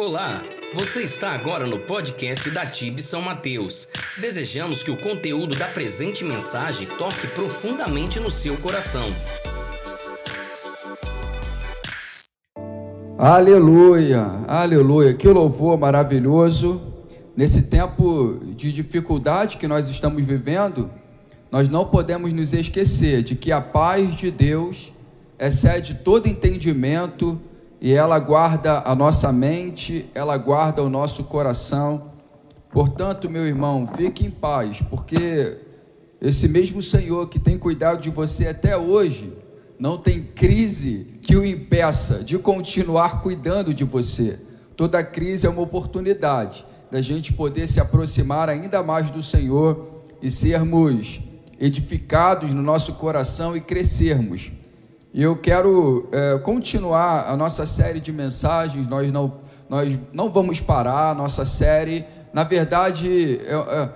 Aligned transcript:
Olá, 0.00 0.42
você 0.74 1.02
está 1.02 1.32
agora 1.32 1.66
no 1.66 1.78
podcast 1.80 2.48
da 2.48 2.64
TIB 2.64 3.02
São 3.02 3.20
Mateus. 3.20 3.88
Desejamos 4.18 4.82
que 4.82 4.90
o 4.90 4.96
conteúdo 4.96 5.54
da 5.54 5.68
presente 5.68 6.24
mensagem 6.24 6.88
toque 6.96 7.26
profundamente 7.26 8.18
no 8.18 8.30
seu 8.30 8.56
coração. 8.56 9.04
Aleluia, 13.18 14.22
aleluia, 14.48 15.12
que 15.12 15.28
louvor 15.28 15.78
maravilhoso. 15.78 16.80
Nesse 17.36 17.64
tempo 17.64 18.40
de 18.56 18.72
dificuldade 18.72 19.58
que 19.58 19.68
nós 19.68 19.88
estamos 19.88 20.24
vivendo, 20.24 20.90
nós 21.50 21.68
não 21.68 21.84
podemos 21.84 22.32
nos 22.32 22.54
esquecer 22.54 23.22
de 23.22 23.36
que 23.36 23.52
a 23.52 23.60
paz 23.60 24.16
de 24.16 24.30
Deus 24.30 24.90
excede 25.38 25.96
todo 25.96 26.26
entendimento 26.26 27.38
e 27.82 27.92
ela 27.92 28.16
guarda 28.20 28.80
a 28.86 28.94
nossa 28.94 29.32
mente, 29.32 30.08
ela 30.14 30.38
guarda 30.38 30.84
o 30.84 30.88
nosso 30.88 31.24
coração. 31.24 32.12
Portanto, 32.70 33.28
meu 33.28 33.44
irmão, 33.44 33.88
fique 33.88 34.24
em 34.24 34.30
paz, 34.30 34.80
porque 34.88 35.58
esse 36.20 36.46
mesmo 36.46 36.80
Senhor 36.80 37.28
que 37.28 37.40
tem 37.40 37.58
cuidado 37.58 38.00
de 38.00 38.08
você 38.08 38.46
até 38.46 38.76
hoje, 38.76 39.36
não 39.80 39.98
tem 39.98 40.22
crise 40.22 41.18
que 41.20 41.34
o 41.34 41.44
impeça 41.44 42.22
de 42.22 42.38
continuar 42.38 43.20
cuidando 43.20 43.74
de 43.74 43.82
você. 43.82 44.38
Toda 44.76 45.02
crise 45.02 45.48
é 45.48 45.50
uma 45.50 45.62
oportunidade 45.62 46.64
da 46.88 47.02
gente 47.02 47.32
poder 47.32 47.66
se 47.66 47.80
aproximar 47.80 48.48
ainda 48.48 48.80
mais 48.80 49.10
do 49.10 49.20
Senhor 49.20 50.04
e 50.22 50.30
sermos 50.30 51.20
edificados 51.58 52.54
no 52.54 52.62
nosso 52.62 52.92
coração 52.92 53.56
e 53.56 53.60
crescermos. 53.60 54.52
E 55.14 55.22
eu 55.22 55.36
quero 55.36 56.08
é, 56.10 56.38
continuar 56.38 57.28
a 57.28 57.36
nossa 57.36 57.66
série 57.66 58.00
de 58.00 58.10
mensagens. 58.10 58.86
Nós 58.86 59.12
não, 59.12 59.34
nós 59.68 59.98
não 60.10 60.30
vamos 60.30 60.58
parar 60.58 61.10
a 61.10 61.14
nossa 61.14 61.44
série. 61.44 62.06
Na 62.32 62.44
verdade, 62.44 63.38
é, 63.44 63.52
é, 63.52 63.88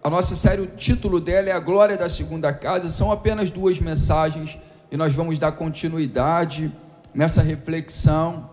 a 0.00 0.08
nossa 0.08 0.36
série, 0.36 0.60
o 0.60 0.66
título 0.66 1.18
dela 1.18 1.48
é 1.48 1.52
A 1.52 1.58
Glória 1.58 1.96
da 1.96 2.08
Segunda 2.08 2.52
Casa. 2.52 2.88
São 2.92 3.10
apenas 3.10 3.50
duas 3.50 3.80
mensagens 3.80 4.56
e 4.92 4.96
nós 4.96 5.12
vamos 5.12 5.40
dar 5.40 5.50
continuidade 5.52 6.70
nessa 7.12 7.42
reflexão. 7.42 8.48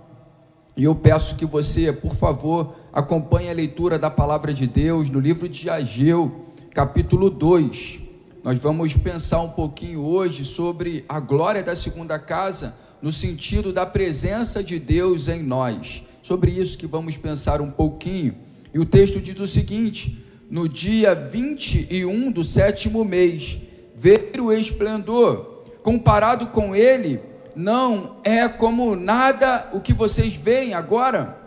E 0.76 0.86
eu 0.86 0.96
peço 0.96 1.36
que 1.36 1.46
você, 1.46 1.94
por 1.94 2.16
favor, 2.16 2.74
acompanhe 2.92 3.52
a 3.52 3.54
leitura 3.54 4.00
da 4.00 4.10
palavra 4.10 4.52
de 4.52 4.66
Deus 4.66 5.08
no 5.08 5.20
livro 5.20 5.48
de 5.48 5.70
Ageu, 5.70 6.48
capítulo 6.74 7.30
2. 7.30 8.07
Nós 8.48 8.60
vamos 8.60 8.96
pensar 8.96 9.42
um 9.42 9.50
pouquinho 9.50 10.00
hoje 10.06 10.46
sobre 10.46 11.04
a 11.10 11.20
glória 11.20 11.62
da 11.62 11.76
segunda 11.76 12.18
casa, 12.18 12.74
no 13.02 13.12
sentido 13.12 13.74
da 13.74 13.86
presença 13.86 14.64
de 14.64 14.80
Deus 14.80 15.28
em 15.28 15.44
nós. 15.44 16.02
Sobre 16.24 16.52
isso 16.52 16.78
que 16.78 16.88
vamos 16.88 17.18
pensar 17.18 17.60
um 17.60 17.70
pouquinho. 17.70 18.36
E 18.74 18.80
o 18.80 18.86
texto 18.86 19.20
diz 19.20 19.38
o 19.38 19.46
seguinte: 19.46 20.26
no 20.50 20.70
dia 20.70 21.14
21 21.14 22.32
do 22.32 22.42
sétimo 22.42 23.04
mês, 23.04 23.60
veio 23.94 24.46
o 24.46 24.54
esplendor, 24.54 25.66
comparado 25.84 26.48
com 26.48 26.74
ele, 26.74 27.20
não 27.54 28.16
é 28.24 28.48
como 28.48 28.96
nada 28.96 29.68
o 29.74 29.82
que 29.82 29.92
vocês 29.92 30.36
veem 30.36 30.74
agora. 30.74 31.38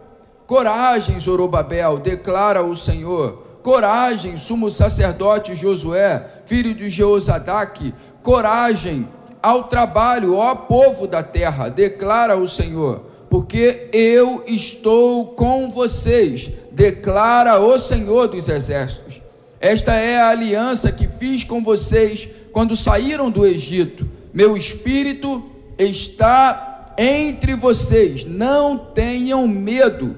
Coragem, 0.46 1.18
Zorobabel, 1.18 1.98
declara 1.98 2.62
o 2.62 2.76
Senhor 2.76 3.49
coragem, 3.62 4.36
sumo 4.36 4.70
sacerdote 4.70 5.54
Josué, 5.54 6.26
filho 6.46 6.74
de 6.74 6.88
Jeozadaque, 6.88 7.94
coragem 8.22 9.08
ao 9.42 9.64
trabalho, 9.64 10.36
ó 10.36 10.54
povo 10.54 11.06
da 11.06 11.22
terra, 11.22 11.68
declara 11.68 12.36
o 12.36 12.48
Senhor, 12.48 13.06
porque 13.28 13.88
eu 13.92 14.44
estou 14.46 15.28
com 15.28 15.70
vocês, 15.70 16.50
declara 16.72 17.58
o 17.58 17.78
Senhor 17.78 18.28
dos 18.28 18.48
exércitos. 18.48 19.22
Esta 19.60 19.94
é 19.94 20.18
a 20.18 20.30
aliança 20.30 20.90
que 20.90 21.06
fiz 21.06 21.44
com 21.44 21.62
vocês 21.62 22.28
quando 22.52 22.74
saíram 22.74 23.30
do 23.30 23.46
Egito. 23.46 24.08
Meu 24.32 24.56
espírito 24.56 25.44
está 25.78 26.94
entre 26.96 27.54
vocês, 27.54 28.24
não 28.24 28.76
tenham 28.76 29.46
medo. 29.46 30.16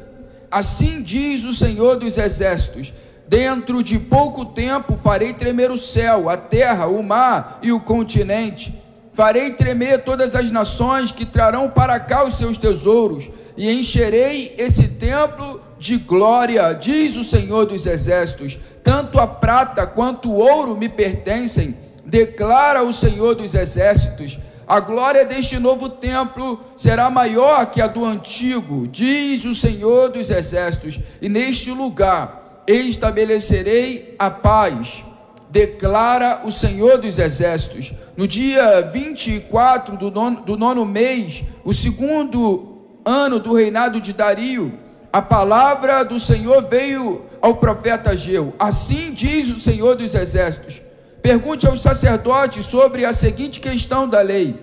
Assim 0.51 1.03
diz 1.03 1.45
o 1.45 1.53
Senhor 1.53 1.97
dos 1.97 2.19
exércitos: 2.19 2.93
Dentro 3.33 3.83
de 3.83 3.99
pouco 3.99 4.45
tempo 4.45 4.95
farei 4.99 5.33
tremer 5.33 5.71
o 5.71 5.79
céu, 5.79 6.29
a 6.29 6.37
terra, 6.37 6.87
o 6.87 7.03
mar 7.03 7.61
e 7.63 7.73
o 7.73 7.81
continente. 7.81 8.79
Farei 9.15 9.53
tremer 9.55 10.05
todas 10.05 10.35
as 10.35 10.51
nações 10.51 11.11
que 11.11 11.25
trarão 11.25 11.71
para 11.71 11.99
cá 11.99 12.25
os 12.25 12.35
seus 12.35 12.59
tesouros, 12.59 13.31
e 13.57 13.73
encherei 13.73 14.55
esse 14.59 14.87
templo 14.87 15.63
de 15.79 15.97
glória, 15.97 16.75
diz 16.75 17.17
o 17.17 17.25
Senhor 17.25 17.65
dos 17.65 17.87
Exércitos. 17.87 18.61
Tanto 18.85 19.19
a 19.19 19.27
prata 19.27 19.87
quanto 19.87 20.31
o 20.31 20.37
ouro 20.37 20.77
me 20.77 20.91
pertencem, 20.91 21.75
declara 22.05 22.83
o 22.83 22.93
Senhor 22.93 23.35
dos 23.35 23.55
Exércitos. 23.55 24.39
A 24.69 24.79
glória 24.79 25.25
deste 25.25 25.59
novo 25.59 25.89
templo 25.89 26.61
será 26.77 27.09
maior 27.09 27.65
que 27.71 27.81
a 27.81 27.87
do 27.87 28.05
antigo, 28.05 28.87
diz 28.87 29.47
o 29.47 29.55
Senhor 29.55 30.11
dos 30.11 30.31
Exércitos, 30.31 31.01
e 31.23 31.31
neste 31.31 31.71
lugar 31.71 32.42
estabelecerei 32.67 34.15
a 34.19 34.31
paz, 34.31 35.05
declara 35.51 36.43
o 36.45 36.51
Senhor 36.51 36.99
dos 36.99 37.19
Exércitos. 37.19 37.93
No 38.17 38.27
dia 38.27 38.83
24 38.93 39.97
do 39.97 40.11
nono, 40.11 40.41
do 40.43 40.57
nono 40.57 40.85
mês, 40.85 41.45
o 41.65 41.73
segundo 41.73 42.79
ano 43.05 43.39
do 43.39 43.55
reinado 43.55 44.01
de 44.01 44.13
Dario, 44.13 44.79
a 45.13 45.21
palavra 45.21 46.05
do 46.05 46.19
Senhor 46.19 46.63
veio 46.63 47.27
ao 47.41 47.57
profeta 47.57 48.11
Ageu. 48.11 48.55
Assim 48.59 49.13
diz 49.13 49.51
o 49.51 49.61
Senhor 49.61 49.95
dos 49.95 50.15
Exércitos. 50.15 50.81
Pergunte 51.21 51.67
aos 51.67 51.83
sacerdotes 51.83 52.65
sobre 52.65 53.05
a 53.05 53.13
seguinte 53.13 53.61
questão 53.61 54.09
da 54.09 54.21
lei: 54.23 54.59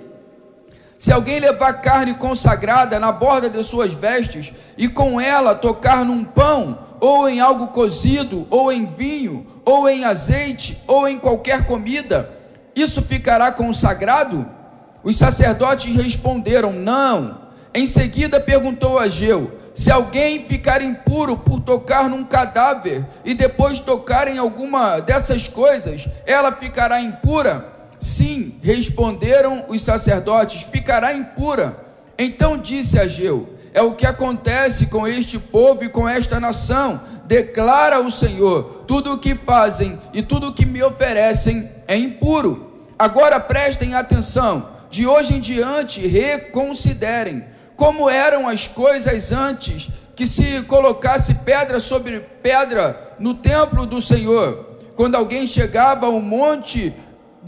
Se 0.99 1.13
alguém 1.13 1.39
levar 1.39 1.75
carne 1.75 2.13
consagrada 2.13 2.99
na 2.99 3.09
borda 3.09 3.49
de 3.49 3.63
suas 3.63 3.93
vestes 3.93 4.51
e 4.77 4.89
com 4.89 5.19
ela 5.19 5.55
tocar 5.55 6.03
num 6.03 6.25
pão 6.25 6.77
ou 6.99 7.29
em 7.29 7.39
algo 7.39 7.67
cozido, 7.67 8.45
ou 8.49 8.69
em 8.69 8.85
vinho, 8.85 9.47
ou 9.63 9.87
em 9.87 10.03
azeite, 10.03 10.77
ou 10.85 11.07
em 11.07 11.17
qualquer 11.17 11.65
comida, 11.65 12.29
isso 12.75 13.01
ficará 13.01 13.49
consagrado? 13.49 14.45
Os 15.01 15.15
sacerdotes 15.15 15.95
responderam: 15.95 16.73
Não. 16.73 17.47
Em 17.73 17.85
seguida 17.85 18.37
perguntou 18.37 18.99
a 18.99 19.07
Geu: 19.07 19.57
Se 19.73 19.89
alguém 19.89 20.43
ficar 20.43 20.81
impuro 20.81 21.37
por 21.37 21.61
tocar 21.61 22.09
num 22.09 22.25
cadáver 22.25 23.05
e 23.23 23.33
depois 23.33 23.79
tocar 23.79 24.27
em 24.27 24.37
alguma 24.37 24.99
dessas 24.99 25.47
coisas, 25.47 26.09
ela 26.25 26.51
ficará 26.51 26.99
impura? 26.99 27.78
Sim, 27.99 28.55
responderam 28.61 29.65
os 29.67 29.81
sacerdotes: 29.81 30.63
Ficará 30.63 31.13
impura. 31.13 31.85
Então 32.17 32.57
disse 32.57 32.99
a 32.99 33.07
Geu: 33.07 33.59
é 33.73 33.81
o 33.81 33.93
que 33.93 34.05
acontece 34.05 34.87
com 34.87 35.07
este 35.07 35.37
povo 35.37 35.83
e 35.83 35.89
com 35.89 36.07
esta 36.07 36.39
nação, 36.39 37.01
declara 37.25 37.99
o 38.01 38.09
Senhor: 38.09 38.83
tudo 38.87 39.13
o 39.13 39.17
que 39.19 39.35
fazem 39.35 39.99
e 40.13 40.21
tudo 40.21 40.47
o 40.47 40.53
que 40.53 40.65
me 40.65 40.81
oferecem 40.81 41.69
é 41.87 41.95
impuro. 41.95 42.87
Agora 42.97 43.39
prestem 43.39 43.95
atenção, 43.95 44.69
de 44.89 45.05
hoje 45.05 45.35
em 45.35 45.39
diante 45.39 46.05
reconsiderem 46.05 47.43
como 47.75 48.09
eram 48.09 48.47
as 48.47 48.67
coisas 48.67 49.31
antes 49.31 49.89
que 50.13 50.27
se 50.27 50.63
colocasse 50.63 51.33
pedra 51.35 51.79
sobre 51.79 52.19
pedra 52.19 53.15
no 53.17 53.35
templo 53.35 53.85
do 53.85 54.01
Senhor. 54.01 54.77
Quando 54.97 55.15
alguém 55.15 55.47
chegava 55.47 56.07
ao 56.07 56.19
monte 56.19 56.93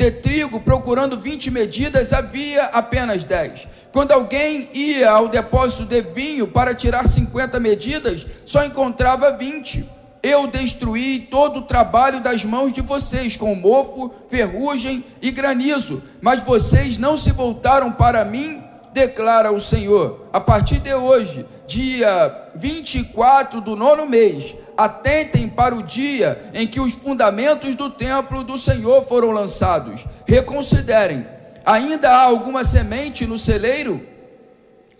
de 0.01 0.09
trigo 0.09 0.59
procurando 0.59 1.19
20 1.19 1.51
medidas, 1.51 2.11
havia 2.11 2.63
apenas 2.63 3.23
10. 3.23 3.67
Quando 3.93 4.11
alguém 4.11 4.67
ia 4.73 5.11
ao 5.11 5.27
depósito 5.27 5.85
de 5.85 6.01
vinho 6.01 6.47
para 6.47 6.73
tirar 6.73 7.07
50 7.07 7.59
medidas, 7.59 8.25
só 8.43 8.65
encontrava 8.65 9.31
20. 9.31 9.87
Eu 10.23 10.47
destruí 10.47 11.19
todo 11.19 11.57
o 11.57 11.61
trabalho 11.61 12.19
das 12.19 12.43
mãos 12.43 12.73
de 12.73 12.81
vocês, 12.81 13.37
com 13.37 13.53
mofo, 13.53 14.11
ferrugem 14.27 15.05
e 15.21 15.29
granizo, 15.29 16.01
mas 16.19 16.41
vocês 16.41 16.97
não 16.97 17.15
se 17.15 17.31
voltaram 17.31 17.91
para 17.91 18.25
mim, 18.25 18.59
declara 18.91 19.51
o 19.51 19.59
Senhor. 19.59 20.27
A 20.33 20.39
partir 20.39 20.79
de 20.79 20.95
hoje, 20.95 21.45
dia 21.67 22.49
24 22.55 23.61
do 23.61 23.75
nono 23.75 24.07
mês, 24.07 24.55
atentem 24.83 25.47
para 25.47 25.75
o 25.75 25.83
dia 25.83 26.41
em 26.53 26.67
que 26.67 26.79
os 26.79 26.93
fundamentos 26.93 27.75
do 27.75 27.89
templo 27.89 28.43
do 28.43 28.57
Senhor 28.57 29.03
foram 29.03 29.31
lançados. 29.31 30.05
Reconsiderem 30.25 31.25
Ainda 31.65 32.09
há 32.09 32.21
alguma 32.23 32.63
semente 32.63 33.25
no 33.25 33.37
celeiro? 33.37 34.01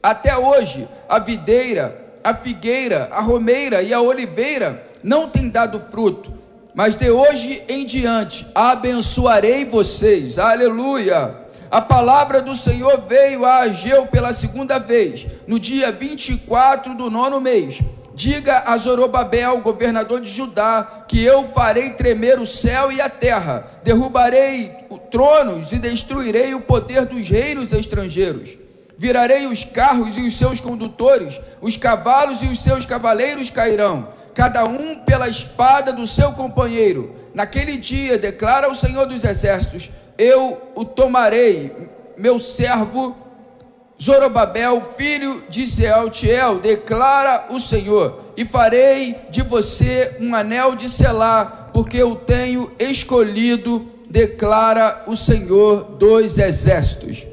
Até 0.02 0.38
hoje, 0.38 0.88
a 1.10 1.20
videira, 1.20 2.14
a 2.24 2.34
figueira, 2.34 3.10
a 3.12 3.20
romeira 3.20 3.82
e 3.82 3.94
a 3.94 4.02
oliveira 4.02 4.88
não 5.04 5.28
têm 5.28 5.50
dado 5.50 5.80
fruto, 5.80 6.32
mas 6.74 6.96
de 6.96 7.10
hoje 7.10 7.64
em 7.68 7.86
diante 7.86 8.48
abençoarei 8.54 9.66
vocês. 9.66 10.38
Aleluia! 10.38 11.40
A 11.70 11.82
palavra 11.82 12.42
do 12.42 12.56
Senhor 12.56 13.02
veio 13.08 13.46
a 13.46 13.60
Ageu 13.60 14.06
pela 14.06 14.34
segunda 14.34 14.78
vez, 14.78 15.26
no 15.48 15.58
dia 15.58 15.92
24 15.92 16.94
do 16.94 17.10
nono 17.10 17.40
mês 17.40 17.82
Diga 18.22 18.66
a 18.68 18.78
Zorobabel, 18.78 19.62
governador 19.62 20.22
de 20.22 20.30
Judá, 20.30 21.06
que 21.08 21.24
eu 21.24 21.44
farei 21.44 21.94
tremer 21.94 22.38
o 22.40 22.46
céu 22.46 22.92
e 22.92 23.02
a 23.02 23.10
terra, 23.10 23.66
derrubarei 23.84 24.70
tronos 25.10 25.74
e 25.74 25.80
destruirei 25.80 26.54
o 26.54 26.62
poder 26.62 27.08
dos 27.08 27.28
reinos 27.28 27.74
estrangeiros. 27.74 28.60
Virarei 28.96 29.48
os 29.48 29.64
carros 29.64 30.18
e 30.18 30.22
os 30.22 30.38
seus 30.38 30.62
condutores, 30.62 31.42
os 31.64 31.78
cavalos 31.78 32.44
e 32.44 32.46
os 32.46 32.60
seus 32.60 32.86
cavaleiros 32.86 33.50
cairão, 33.50 34.10
cada 34.36 34.66
um 34.66 35.00
pela 35.00 35.28
espada 35.28 35.92
do 35.92 36.06
seu 36.06 36.32
companheiro. 36.34 37.16
Naquele 37.34 37.76
dia, 37.76 38.20
declara 38.20 38.70
o 38.70 38.76
Senhor 38.76 39.08
dos 39.08 39.24
Exércitos: 39.24 39.90
Eu 40.16 40.62
o 40.76 40.86
tomarei, 40.86 41.90
meu 42.16 42.40
servo 42.40 43.18
Zorobabel, 44.02 44.82
filho 44.98 45.44
de 45.48 45.68
Sealtiel, 45.68 46.58
declara 46.58 47.46
o 47.52 47.60
Senhor, 47.60 48.20
e 48.36 48.44
farei 48.44 49.16
de 49.30 49.44
você 49.44 50.18
um 50.20 50.34
anel 50.34 50.76
de 50.76 50.90
selar, 50.90 51.70
porque 51.72 51.98
eu 51.98 52.16
tenho 52.16 52.72
escolhido, 52.80 53.86
declara 54.10 55.04
o 55.06 55.16
Senhor 55.16 55.84
dos 56.00 56.40
exércitos. 56.40 57.28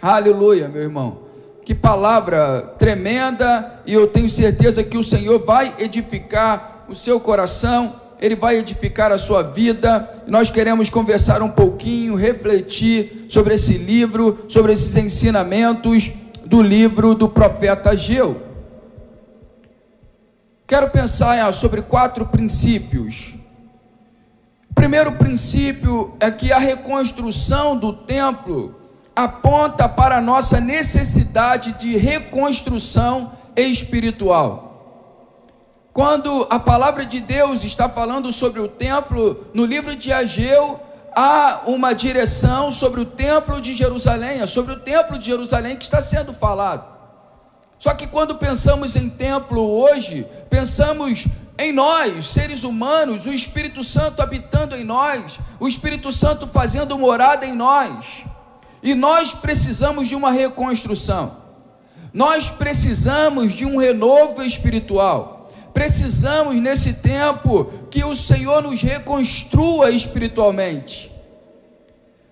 Aleluia, 0.00 0.66
meu 0.66 0.80
irmão. 0.80 1.18
Que 1.62 1.74
palavra 1.74 2.74
tremenda, 2.78 3.82
e 3.84 3.92
eu 3.92 4.06
tenho 4.06 4.30
certeza 4.30 4.82
que 4.82 4.96
o 4.96 5.04
Senhor 5.04 5.44
vai 5.44 5.74
edificar 5.78 6.86
o 6.88 6.94
seu 6.94 7.20
coração 7.20 8.00
ele 8.22 8.36
vai 8.36 8.56
edificar 8.56 9.10
a 9.10 9.18
sua 9.18 9.42
vida. 9.42 10.22
Nós 10.28 10.48
queremos 10.48 10.88
conversar 10.88 11.42
um 11.42 11.48
pouquinho, 11.48 12.14
refletir 12.14 13.26
sobre 13.28 13.54
esse 13.54 13.76
livro, 13.76 14.44
sobre 14.48 14.72
esses 14.72 14.94
ensinamentos 14.94 16.12
do 16.46 16.62
livro 16.62 17.16
do 17.16 17.28
profeta 17.28 17.90
Ageu. 17.90 18.40
Quero 20.68 20.88
pensar 20.90 21.52
sobre 21.52 21.82
quatro 21.82 22.24
princípios. 22.24 23.34
O 24.70 24.74
primeiro 24.74 25.12
princípio 25.12 26.16
é 26.20 26.30
que 26.30 26.52
a 26.52 26.58
reconstrução 26.58 27.76
do 27.76 27.92
templo 27.92 28.76
aponta 29.16 29.88
para 29.88 30.18
a 30.18 30.20
nossa 30.20 30.60
necessidade 30.60 31.72
de 31.72 31.96
reconstrução 31.96 33.32
espiritual. 33.56 34.71
Quando 35.92 36.46
a 36.48 36.58
palavra 36.58 37.04
de 37.04 37.20
Deus 37.20 37.64
está 37.64 37.86
falando 37.86 38.32
sobre 38.32 38.60
o 38.60 38.66
templo, 38.66 39.44
no 39.52 39.66
livro 39.66 39.94
de 39.94 40.10
Ageu, 40.10 40.80
há 41.14 41.64
uma 41.66 41.92
direção 41.92 42.72
sobre 42.72 43.02
o 43.02 43.04
templo 43.04 43.60
de 43.60 43.74
Jerusalém, 43.74 44.40
é 44.40 44.46
sobre 44.46 44.72
o 44.72 44.80
templo 44.80 45.18
de 45.18 45.26
Jerusalém 45.26 45.76
que 45.76 45.84
está 45.84 46.00
sendo 46.00 46.32
falado. 46.32 46.90
Só 47.78 47.92
que 47.92 48.06
quando 48.06 48.36
pensamos 48.36 48.96
em 48.96 49.10
templo 49.10 49.60
hoje, 49.60 50.26
pensamos 50.48 51.26
em 51.58 51.72
nós, 51.72 52.24
seres 52.24 52.64
humanos, 52.64 53.26
o 53.26 53.32
Espírito 53.32 53.84
Santo 53.84 54.22
habitando 54.22 54.74
em 54.74 54.84
nós, 54.84 55.38
o 55.60 55.68
Espírito 55.68 56.10
Santo 56.10 56.46
fazendo 56.46 56.98
morada 56.98 57.44
em 57.44 57.54
nós. 57.54 58.24
E 58.82 58.94
nós 58.94 59.34
precisamos 59.34 60.08
de 60.08 60.14
uma 60.14 60.30
reconstrução. 60.30 61.36
Nós 62.14 62.50
precisamos 62.50 63.52
de 63.52 63.66
um 63.66 63.76
renovo 63.76 64.42
espiritual 64.42 65.31
precisamos 65.72 66.56
nesse 66.56 66.94
tempo 66.94 67.64
que 67.90 68.04
o 68.04 68.14
Senhor 68.14 68.62
nos 68.62 68.82
reconstrua 68.82 69.90
espiritualmente. 69.90 71.10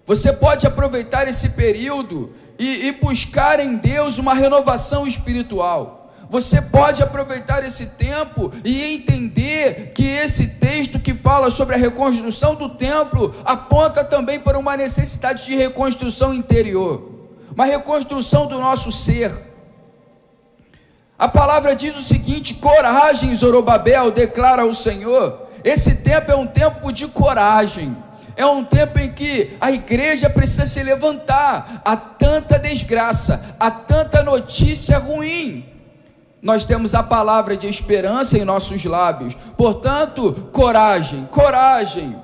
Você 0.07 0.33
pode 0.33 0.67
aproveitar 0.67 1.29
esse 1.29 1.51
período 1.51 2.33
e, 2.59 2.89
e, 2.89 2.93
buscar 2.93 3.61
em 3.61 3.77
Deus 3.77 4.19
uma 4.19 4.35
renovação 4.35 5.07
espiritual. 5.07 6.13
Você 6.29 6.61
pode 6.61 7.03
aproveitar 7.03 7.65
esse 7.65 7.87
tempo 7.87 8.53
e 8.65 8.95
entender 8.95 9.93
que 9.95 10.05
esse 10.05 10.47
texto 10.47 11.01
que 11.01 11.15
fala 11.15 11.51
sobre 11.51 11.75
a 11.75 11.79
reconstrução 11.79 12.55
do 12.55 12.69
templo 12.69 13.35
aponta 13.45 14.05
também 14.05 14.39
para 14.39 14.59
uma 14.59 14.77
necessidade 14.77 15.45
de 15.45 15.57
reconstrução 15.57 16.35
interior, 16.35 17.31
uma 17.53 17.65
reconstrução 17.65 18.47
do 18.47 18.59
nosso 18.59 18.93
ser 18.93 19.50
a 21.21 21.29
palavra 21.29 21.77
diz 21.77 21.95
o 21.99 22.03
seguinte: 22.03 22.55
coragem, 22.55 23.37
Zorobabel, 23.37 24.11
declara 24.11 24.65
o 24.65 24.73
Senhor. 24.73 25.49
Esse 25.63 25.97
tempo 25.97 26.33
é 26.33 26.35
um 26.35 26.47
tempo 26.47 26.91
de 26.91 27.07
coragem. 27.07 27.95
É 28.35 28.47
um 28.47 28.65
tempo 28.65 28.99
em 28.99 29.13
que 29.13 29.55
a 29.61 29.71
igreja 29.71 30.31
precisa 30.31 30.65
se 30.65 30.83
levantar. 30.83 31.83
Há 31.85 31.95
tanta 31.95 32.59
desgraça, 32.59 33.55
há 33.61 33.71
tanta 33.71 34.23
notícia 34.23 34.97
ruim. 34.97 35.67
Nós 36.41 36.65
temos 36.65 36.95
a 36.95 37.03
palavra 37.03 37.55
de 37.55 37.67
esperança 37.67 38.39
em 38.39 38.45
nossos 38.47 38.83
lábios. 38.87 39.37
Portanto, 39.59 40.49
coragem, 40.51 41.29
coragem. 41.31 42.17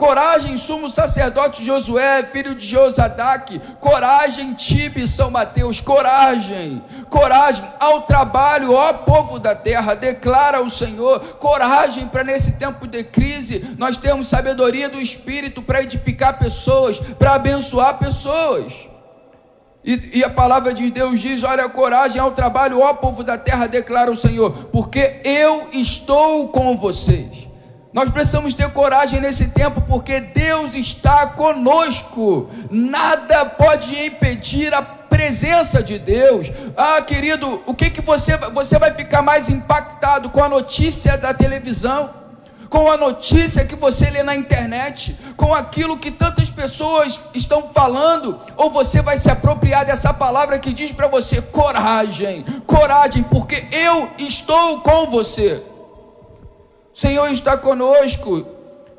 Coragem, 0.00 0.56
sumo 0.56 0.88
sacerdote 0.88 1.62
Josué, 1.62 2.22
filho 2.22 2.54
de 2.54 2.66
Josadaque. 2.66 3.60
Coragem, 3.78 4.54
Tibe, 4.54 5.06
São 5.06 5.30
Mateus. 5.30 5.82
Coragem, 5.82 6.82
coragem 7.10 7.68
ao 7.78 8.00
trabalho, 8.00 8.72
ó 8.72 8.94
povo 8.94 9.38
da 9.38 9.54
terra, 9.54 9.94
declara 9.94 10.62
o 10.62 10.70
Senhor. 10.70 11.20
Coragem 11.38 12.08
para 12.08 12.24
nesse 12.24 12.52
tempo 12.52 12.86
de 12.86 13.04
crise 13.04 13.76
nós 13.76 13.98
temos 13.98 14.26
sabedoria 14.26 14.88
do 14.88 14.98
Espírito 14.98 15.60
para 15.60 15.82
edificar 15.82 16.38
pessoas, 16.38 16.98
para 17.18 17.34
abençoar 17.34 17.98
pessoas. 17.98 18.72
E, 19.84 20.20
e, 20.20 20.24
a 20.24 20.30
palavra 20.30 20.72
de 20.72 20.90
Deus 20.90 21.20
diz: 21.20 21.44
Olha, 21.44 21.68
coragem 21.68 22.22
ao 22.22 22.30
trabalho, 22.30 22.80
ó 22.80 22.94
povo 22.94 23.22
da 23.22 23.36
terra, 23.36 23.66
declara 23.66 24.10
o 24.10 24.16
Senhor, 24.16 24.50
porque 24.72 25.20
eu 25.24 25.68
estou 25.74 26.48
com 26.48 26.74
vocês. 26.78 27.49
Nós 27.92 28.08
precisamos 28.08 28.54
ter 28.54 28.70
coragem 28.70 29.20
nesse 29.20 29.48
tempo, 29.48 29.80
porque 29.80 30.20
Deus 30.20 30.76
está 30.76 31.26
conosco. 31.26 32.48
Nada 32.70 33.44
pode 33.44 33.98
impedir 34.06 34.72
a 34.72 34.80
presença 34.80 35.82
de 35.82 35.98
Deus. 35.98 36.52
Ah, 36.76 37.02
querido, 37.02 37.60
o 37.66 37.74
que 37.74 37.90
que 37.90 38.00
você 38.00 38.36
você 38.36 38.78
vai 38.78 38.94
ficar 38.94 39.22
mais 39.22 39.48
impactado 39.48 40.30
com 40.30 40.42
a 40.42 40.48
notícia 40.48 41.18
da 41.18 41.34
televisão? 41.34 42.10
Com 42.68 42.88
a 42.88 42.96
notícia 42.96 43.64
que 43.64 43.74
você 43.74 44.08
lê 44.08 44.22
na 44.22 44.36
internet, 44.36 45.18
com 45.36 45.52
aquilo 45.52 45.98
que 45.98 46.12
tantas 46.12 46.48
pessoas 46.48 47.20
estão 47.34 47.66
falando, 47.66 48.38
ou 48.56 48.70
você 48.70 49.02
vai 49.02 49.18
se 49.18 49.28
apropriar 49.28 49.84
dessa 49.84 50.14
palavra 50.14 50.60
que 50.60 50.72
diz 50.72 50.92
para 50.92 51.08
você: 51.08 51.42
coragem, 51.42 52.44
coragem, 52.64 53.24
porque 53.24 53.66
eu 53.72 54.08
estou 54.16 54.80
com 54.82 55.10
você. 55.10 55.69
Senhor 57.00 57.30
está 57.30 57.56
conosco. 57.56 58.46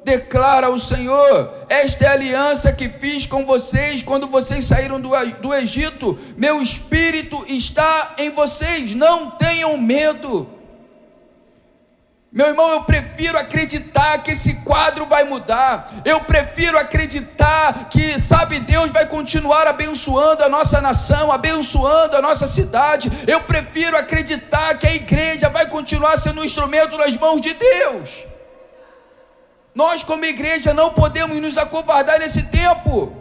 Declara 0.04 0.72
o 0.72 0.80
Senhor: 0.80 1.54
Esta 1.70 2.06
é 2.06 2.08
a 2.08 2.14
aliança 2.14 2.74
que 2.74 2.90
fiz 2.90 3.28
com 3.28 3.46
vocês 3.46 4.02
quando 4.02 4.26
vocês 4.26 4.66
saíram 4.66 5.00
do, 5.00 5.12
do 5.40 5.54
Egito. 5.54 6.18
Meu 6.36 6.60
espírito 6.64 7.46
está 7.48 8.16
em 8.18 8.32
vocês. 8.32 8.96
Não 8.96 9.30
tenham 9.30 9.78
medo. 9.78 10.50
Meu 12.34 12.48
irmão, 12.48 12.72
eu 12.72 12.84
prefiro 12.84 13.38
acreditar 13.38 14.20
que 14.20 14.32
esse 14.32 14.54
quadro 14.64 15.06
vai 15.06 15.26
mudar. 15.26 15.92
Eu 16.06 16.22
prefiro 16.22 16.78
acreditar 16.78 17.90
que, 17.90 18.22
sabe, 18.22 18.58
Deus 18.62 18.90
vai 18.90 19.06
continuar 19.06 19.68
abençoando 19.68 20.42
a 20.42 20.48
nossa 20.48 20.80
nação, 20.80 21.30
abençoando 21.30 22.16
a 22.16 22.22
nossa 22.22 22.48
cidade. 22.48 23.12
Eu 23.28 23.42
prefiro 23.42 23.98
acreditar 23.98 24.76
que 24.76 24.88
a 24.88 24.96
igreja 24.96 25.50
vai 25.50 25.68
continuar 25.68 26.18
sendo 26.18 26.40
um 26.40 26.46
instrumento 26.46 26.98
nas 26.98 27.18
mãos 27.18 27.42
de 27.42 27.54
Deus. 27.54 28.24
Nós, 29.76 30.02
como 30.02 30.24
igreja, 30.24 30.74
não 30.74 30.92
podemos 30.94 31.38
nos 31.38 31.58
acovardar 31.58 32.18
nesse 32.20 32.44
tempo. 32.44 33.14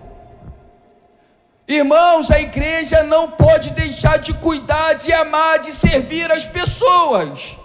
Irmãos, 1.66 2.30
a 2.30 2.40
igreja 2.40 3.02
não 3.02 3.28
pode 3.28 3.70
deixar 3.70 4.18
de 4.18 4.34
cuidar, 4.34 4.92
de 4.92 5.12
amar, 5.12 5.58
de 5.58 5.72
servir 5.72 6.30
as 6.30 6.46
pessoas. 6.46 7.59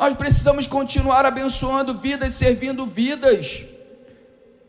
Nós 0.00 0.14
precisamos 0.14 0.66
continuar 0.66 1.26
abençoando 1.26 1.92
vidas, 1.92 2.32
servindo 2.32 2.86
vidas. 2.86 3.66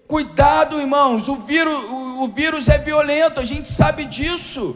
Cuidado, 0.06 0.78
irmãos, 0.78 1.30
o 1.30 1.38
vírus, 1.38 1.74
o, 1.74 2.24
o 2.24 2.28
vírus 2.28 2.68
é 2.68 2.78
violento, 2.78 3.40
a 3.40 3.46
gente 3.46 3.66
sabe 3.66 4.04
disso. 4.04 4.76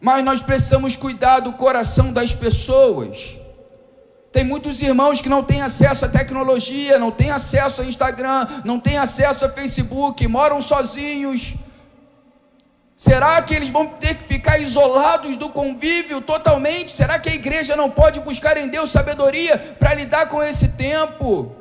Mas 0.00 0.24
nós 0.24 0.40
precisamos 0.40 0.96
cuidar 0.96 1.40
do 1.40 1.52
coração 1.52 2.10
das 2.10 2.34
pessoas. 2.34 3.36
Tem 4.32 4.42
muitos 4.42 4.80
irmãos 4.80 5.20
que 5.20 5.28
não 5.28 5.42
têm 5.42 5.60
acesso 5.60 6.06
à 6.06 6.08
tecnologia, 6.08 6.98
não 6.98 7.10
têm 7.10 7.30
acesso 7.30 7.82
ao 7.82 7.86
Instagram, 7.86 8.46
não 8.64 8.80
têm 8.80 8.96
acesso 8.96 9.44
a 9.44 9.50
Facebook, 9.50 10.26
moram 10.26 10.62
sozinhos 10.62 11.52
Será 12.96 13.42
que 13.42 13.54
eles 13.54 13.68
vão 13.68 13.86
ter 13.86 14.14
que 14.14 14.24
ficar 14.24 14.58
isolados 14.58 15.36
do 15.36 15.50
convívio 15.50 16.22
totalmente? 16.22 16.96
Será 16.96 17.18
que 17.18 17.28
a 17.28 17.34
igreja 17.34 17.76
não 17.76 17.90
pode 17.90 18.20
buscar 18.20 18.56
em 18.56 18.68
Deus 18.68 18.90
sabedoria 18.90 19.58
para 19.78 19.92
lidar 19.92 20.30
com 20.30 20.42
esse 20.42 20.68
tempo? 20.68 21.54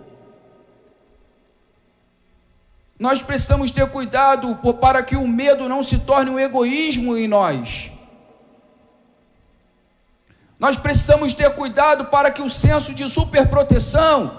Nós 2.98 3.22
precisamos 3.22 3.70
ter 3.70 3.86
cuidado 3.92 4.56
para 4.80 5.04
que 5.04 5.18
o 5.18 5.28
medo 5.28 5.68
não 5.68 5.84
se 5.84 6.00
torne 6.00 6.32
um 6.32 6.40
egoísmo 6.40 7.18
em 7.18 7.28
nós. 7.28 7.92
Nós 10.60 10.78
precisamos 10.78 11.34
ter 11.34 11.50
cuidado 11.52 12.06
para 12.06 12.32
que 12.32 12.42
o 12.42 12.50
senso 12.50 12.94
de 12.94 13.10
superproteção 13.10 14.38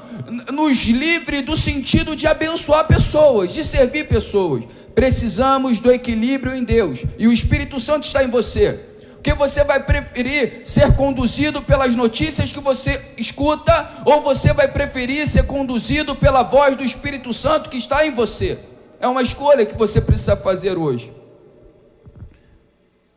nos 0.52 0.78
livre 0.84 1.42
do 1.42 1.56
sentido 1.56 2.16
de 2.16 2.26
abençoar 2.26 2.86
pessoas, 2.86 3.52
de 3.52 3.62
servir 3.62 4.08
pessoas. 4.08 4.64
Precisamos 4.94 5.78
do 5.78 5.92
equilíbrio 5.92 6.54
em 6.54 6.64
Deus 6.64 7.04
e 7.18 7.28
o 7.28 7.32
Espírito 7.32 7.78
Santo 7.78 8.04
está 8.04 8.24
em 8.24 8.28
você. 8.28 8.80
Que 9.22 9.34
você 9.34 9.64
vai 9.64 9.82
preferir 9.82 10.62
ser 10.64 10.94
conduzido 10.94 11.60
pelas 11.60 11.94
notícias 11.94 12.52
que 12.52 12.60
você 12.60 13.14
escuta 13.18 13.90
ou 14.04 14.22
você 14.22 14.52
vai 14.52 14.68
preferir 14.68 15.26
ser 15.26 15.44
conduzido 15.46 16.14
pela 16.14 16.42
voz 16.42 16.76
do 16.76 16.84
Espírito 16.84 17.34
Santo 17.34 17.68
que 17.68 17.76
está 17.76 18.06
em 18.06 18.12
você? 18.12 18.58
É 19.00 19.06
uma 19.06 19.22
escolha 19.22 19.66
que 19.66 19.76
você 19.76 20.00
precisa 20.00 20.36
fazer 20.36 20.78
hoje. 20.78 21.12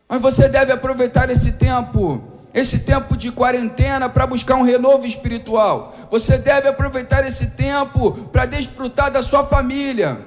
Mas 0.09 0.19
você 0.19 0.49
deve 0.49 0.71
aproveitar 0.71 1.29
esse 1.29 1.53
tempo 1.53 2.28
esse 2.53 2.79
tempo 2.79 3.15
de 3.15 3.31
quarentena 3.31 4.09
para 4.09 4.25
buscar 4.25 4.55
um 4.55 4.63
renovo 4.63 5.05
espiritual. 5.05 5.93
Você 6.09 6.37
deve 6.37 6.67
aproveitar 6.67 7.25
esse 7.25 7.51
tempo 7.51 8.11
para 8.31 8.45
desfrutar 8.45 9.11
da 9.11 9.21
sua 9.21 9.43
família, 9.45 10.25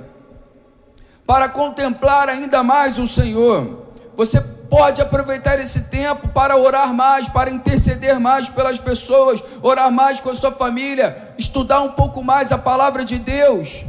para 1.27 1.49
contemplar 1.49 2.29
ainda 2.29 2.63
mais 2.63 2.99
o 2.99 3.07
Senhor. 3.07 3.87
Você 4.17 4.41
pode 4.41 5.03
aproveitar 5.03 5.59
esse 5.59 5.83
tempo 5.85 6.29
para 6.29 6.57
orar 6.57 6.95
mais, 6.95 7.29
para 7.29 7.51
interceder 7.51 8.19
mais 8.19 8.49
pelas 8.49 8.79
pessoas, 8.79 9.43
orar 9.63 9.91
mais 9.91 10.21
com 10.21 10.31
a 10.31 10.35
sua 10.35 10.51
família, 10.51 11.35
estudar 11.37 11.83
um 11.83 11.93
pouco 11.93 12.23
mais 12.23 12.53
a 12.53 12.59
palavra 12.59 13.05
de 13.05 13.19
Deus. 13.19 13.85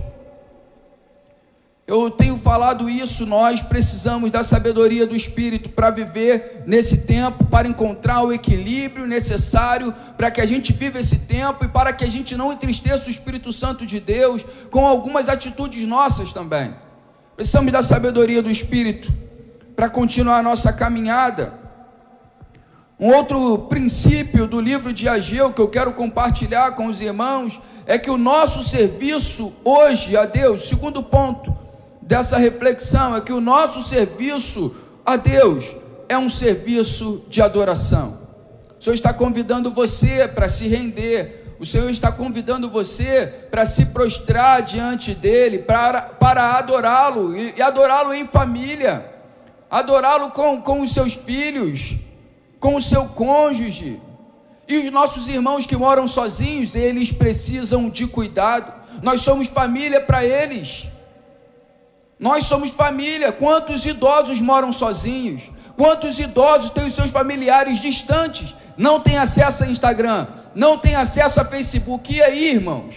Eu 1.85 2.09
tenho 2.09 2.37
falado 2.37 2.89
isso, 2.89 3.25
nós 3.25 3.61
precisamos 3.61 4.31
da 4.31 4.41
sabedoria 4.41 5.05
do 5.05 5.13
Espírito 5.13 5.69
para 5.69 5.89
viver 5.89 6.63
nesse 6.65 6.99
tempo, 6.99 7.43
para 7.43 7.67
encontrar 7.67 8.23
o 8.23 8.31
equilíbrio 8.31 9.05
necessário 9.05 9.93
para 10.17 10.31
que 10.31 10.39
a 10.39 10.45
gente 10.45 10.71
viva 10.71 10.97
esse 10.97 11.19
tempo 11.19 11.65
e 11.65 11.67
para 11.67 11.91
que 11.91 12.05
a 12.05 12.09
gente 12.09 12.37
não 12.37 12.53
entristeça 12.53 13.07
o 13.07 13.11
Espírito 13.11 13.51
Santo 13.51 13.85
de 13.85 13.99
Deus 13.99 14.45
com 14.71 14.87
algumas 14.87 15.27
atitudes 15.27 15.85
nossas 15.85 16.31
também. 16.31 16.73
Precisamos 17.35 17.73
da 17.73 17.83
sabedoria 17.83 18.41
do 18.41 18.49
Espírito 18.49 19.11
para 19.75 19.89
continuar 19.89 20.37
a 20.37 20.43
nossa 20.43 20.71
caminhada. 20.71 21.53
Um 22.97 23.13
outro 23.13 23.67
princípio 23.67 24.47
do 24.47 24.61
livro 24.61 24.93
de 24.93 25.09
Ageu 25.09 25.51
que 25.51 25.59
eu 25.59 25.67
quero 25.67 25.91
compartilhar 25.91 26.71
com 26.75 26.85
os 26.85 27.01
irmãos 27.01 27.59
é 27.85 27.97
que 27.97 28.09
o 28.09 28.17
nosso 28.17 28.63
serviço 28.63 29.51
hoje 29.65 30.15
a 30.15 30.25
Deus, 30.25 30.69
segundo 30.69 31.03
ponto, 31.03 31.62
dessa 32.05 32.37
reflexão 32.37 33.15
é 33.15 33.21
que 33.21 33.31
o 33.31 33.41
nosso 33.41 33.81
serviço 33.81 34.75
a 35.05 35.15
Deus 35.15 35.75
é 36.09 36.17
um 36.17 36.29
serviço 36.29 37.23
de 37.29 37.41
adoração. 37.41 38.19
O 38.79 38.83
Senhor 38.83 38.93
está 38.93 39.13
convidando 39.13 39.71
você 39.71 40.27
para 40.27 40.49
se 40.49 40.67
render, 40.67 41.55
o 41.59 41.65
Senhor 41.65 41.89
está 41.89 42.11
convidando 42.11 42.69
você 42.69 43.47
para 43.49 43.65
se 43.65 43.85
prostrar 43.87 44.61
diante 44.61 45.15
dEle, 45.15 45.59
para, 45.59 46.01
para 46.01 46.57
adorá-lo, 46.57 47.37
e, 47.37 47.53
e 47.55 47.61
adorá-lo 47.61 48.13
em 48.13 48.25
família, 48.25 49.09
adorá-lo 49.69 50.31
com, 50.31 50.61
com 50.61 50.81
os 50.81 50.93
seus 50.93 51.13
filhos, 51.13 51.95
com 52.59 52.75
o 52.75 52.81
seu 52.81 53.05
cônjuge. 53.05 54.01
E 54.67 54.77
os 54.77 54.91
nossos 54.91 55.29
irmãos 55.29 55.65
que 55.65 55.77
moram 55.77 56.07
sozinhos, 56.07 56.75
eles 56.75 57.11
precisam 57.11 57.89
de 57.89 58.07
cuidado, 58.07 58.73
nós 59.01 59.21
somos 59.21 59.47
família 59.47 60.01
para 60.01 60.23
eles. 60.25 60.87
Nós 62.23 62.45
somos 62.45 62.69
família. 62.69 63.33
Quantos 63.33 63.85
idosos 63.85 64.39
moram 64.39 64.71
sozinhos? 64.71 65.41
Quantos 65.75 66.19
idosos 66.19 66.69
têm 66.69 66.85
os 66.85 66.93
seus 66.93 67.11
familiares 67.11 67.81
distantes? 67.81 68.55
Não 68.77 69.01
têm 69.01 69.17
acesso 69.17 69.65
a 69.65 69.67
Instagram, 69.67 70.27
não 70.55 70.77
têm 70.77 70.95
acesso 70.95 71.41
a 71.41 71.43
Facebook. 71.43 72.15
E 72.15 72.23
aí, 72.23 72.51
irmãos? 72.51 72.95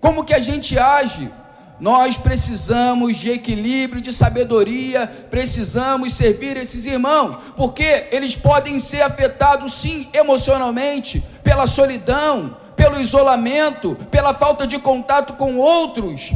Como 0.00 0.24
que 0.24 0.32
a 0.32 0.40
gente 0.40 0.78
age? 0.78 1.30
Nós 1.78 2.16
precisamos 2.16 3.18
de 3.18 3.30
equilíbrio, 3.30 4.00
de 4.00 4.10
sabedoria, 4.10 5.06
precisamos 5.30 6.14
servir 6.14 6.56
esses 6.56 6.86
irmãos, 6.86 7.36
porque 7.58 8.08
eles 8.10 8.36
podem 8.36 8.80
ser 8.80 9.02
afetados, 9.02 9.74
sim, 9.74 10.08
emocionalmente, 10.14 11.22
pela 11.42 11.66
solidão, 11.66 12.56
pelo 12.74 12.98
isolamento, 12.98 13.94
pela 14.10 14.32
falta 14.32 14.66
de 14.66 14.78
contato 14.78 15.34
com 15.34 15.58
outros 15.58 16.32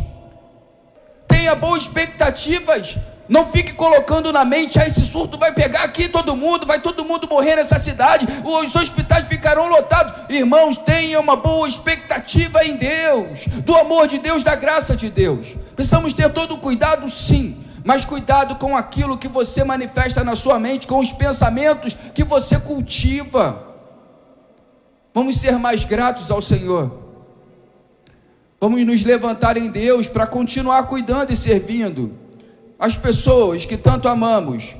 tenha 1.34 1.54
boas 1.56 1.82
expectativas. 1.82 2.96
Não 3.26 3.50
fique 3.50 3.72
colocando 3.72 4.30
na 4.30 4.44
mente, 4.44 4.78
ah, 4.78 4.86
esse 4.86 5.02
surto 5.02 5.38
vai 5.38 5.50
pegar 5.52 5.82
aqui 5.82 6.08
todo 6.08 6.36
mundo, 6.36 6.66
vai 6.66 6.78
todo 6.78 7.06
mundo 7.06 7.26
morrer 7.26 7.56
nessa 7.56 7.78
cidade, 7.78 8.26
os 8.44 8.76
hospitais 8.76 9.26
ficarão 9.26 9.66
lotados. 9.66 10.12
Irmãos, 10.28 10.76
tenha 10.76 11.18
uma 11.18 11.34
boa 11.34 11.66
expectativa 11.66 12.62
em 12.64 12.76
Deus, 12.76 13.46
do 13.64 13.74
amor 13.74 14.08
de 14.08 14.18
Deus, 14.18 14.42
da 14.42 14.54
graça 14.54 14.94
de 14.94 15.08
Deus. 15.08 15.56
Precisamos 15.74 16.12
ter 16.12 16.30
todo 16.34 16.54
o 16.54 16.58
cuidado, 16.58 17.08
sim, 17.08 17.64
mas 17.82 18.04
cuidado 18.04 18.56
com 18.56 18.76
aquilo 18.76 19.16
que 19.16 19.26
você 19.26 19.64
manifesta 19.64 20.22
na 20.22 20.36
sua 20.36 20.58
mente, 20.58 20.86
com 20.86 20.98
os 20.98 21.10
pensamentos 21.10 21.96
que 22.14 22.24
você 22.24 22.58
cultiva. 22.58 23.74
Vamos 25.14 25.36
ser 25.36 25.58
mais 25.58 25.82
gratos 25.84 26.30
ao 26.30 26.42
Senhor. 26.42 27.03
Vamos 28.60 28.84
nos 28.84 29.04
levantar 29.04 29.56
em 29.56 29.70
Deus 29.70 30.08
para 30.08 30.26
continuar 30.26 30.84
cuidando 30.84 31.32
e 31.32 31.36
servindo 31.36 32.12
as 32.78 32.96
pessoas 32.96 33.66
que 33.66 33.76
tanto 33.76 34.08
amamos. 34.08 34.76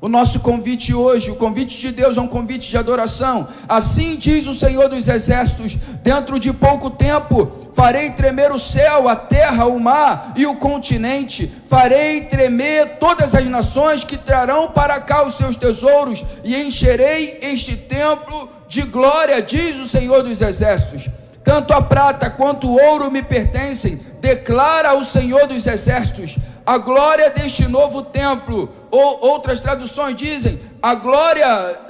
O 0.00 0.08
nosso 0.08 0.40
convite 0.40 0.94
hoje, 0.94 1.30
o 1.30 1.36
convite 1.36 1.78
de 1.78 1.92
Deus 1.92 2.16
é 2.16 2.20
um 2.20 2.26
convite 2.26 2.70
de 2.70 2.78
adoração. 2.78 3.46
Assim 3.68 4.16
diz 4.16 4.46
o 4.46 4.54
Senhor 4.54 4.88
dos 4.88 5.06
Exércitos: 5.06 5.76
dentro 6.02 6.38
de 6.38 6.54
pouco 6.54 6.88
tempo 6.88 7.68
farei 7.74 8.10
tremer 8.10 8.50
o 8.50 8.58
céu, 8.58 9.08
a 9.08 9.14
terra, 9.14 9.66
o 9.66 9.78
mar 9.78 10.32
e 10.36 10.46
o 10.46 10.56
continente. 10.56 11.52
Farei 11.68 12.22
tremer 12.22 12.98
todas 12.98 13.34
as 13.34 13.44
nações 13.46 14.02
que 14.02 14.16
trarão 14.16 14.70
para 14.70 14.98
cá 15.00 15.22
os 15.22 15.34
seus 15.34 15.54
tesouros 15.54 16.24
e 16.42 16.56
encherei 16.56 17.38
este 17.42 17.76
templo 17.76 18.48
de 18.68 18.82
glória, 18.82 19.42
diz 19.42 19.78
o 19.78 19.88
Senhor 19.88 20.22
dos 20.22 20.40
Exércitos. 20.40 21.10
Tanto 21.42 21.72
a 21.72 21.80
prata 21.80 22.30
quanto 22.30 22.68
o 22.68 22.78
ouro 22.78 23.10
me 23.10 23.22
pertencem, 23.22 23.98
declara 24.20 24.94
o 24.94 25.04
Senhor 25.04 25.46
dos 25.46 25.66
Exércitos. 25.66 26.36
A 26.66 26.76
glória 26.78 27.30
deste 27.30 27.66
novo 27.66 28.02
templo, 28.02 28.68
ou 28.90 29.24
outras 29.26 29.58
traduções 29.58 30.14
dizem, 30.14 30.60
a 30.82 30.94
glória 30.94 31.46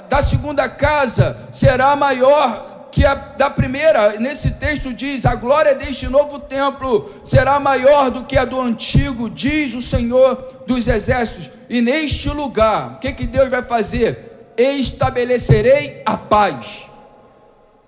da 0.09 0.21
segunda 0.21 0.69
casa 0.69 1.37
será 1.51 1.95
maior 1.95 2.89
que 2.91 3.05
a 3.05 3.13
da 3.13 3.49
primeira. 3.49 4.19
Nesse 4.19 4.51
texto 4.51 4.93
diz: 4.93 5.25
a 5.25 5.35
glória 5.35 5.75
deste 5.75 6.07
novo 6.07 6.39
templo 6.39 7.11
será 7.23 7.59
maior 7.59 8.09
do 8.09 8.23
que 8.23 8.37
a 8.37 8.45
do 8.45 8.59
antigo, 8.59 9.29
diz 9.29 9.73
o 9.73 9.81
Senhor 9.81 10.63
dos 10.65 10.87
Exércitos. 10.87 11.51
E 11.69 11.81
neste 11.81 12.29
lugar, 12.29 12.93
o 12.93 12.99
que, 12.99 13.13
que 13.13 13.27
Deus 13.27 13.49
vai 13.49 13.63
fazer? 13.63 14.53
Estabelecerei 14.57 16.01
a 16.05 16.17
paz 16.17 16.90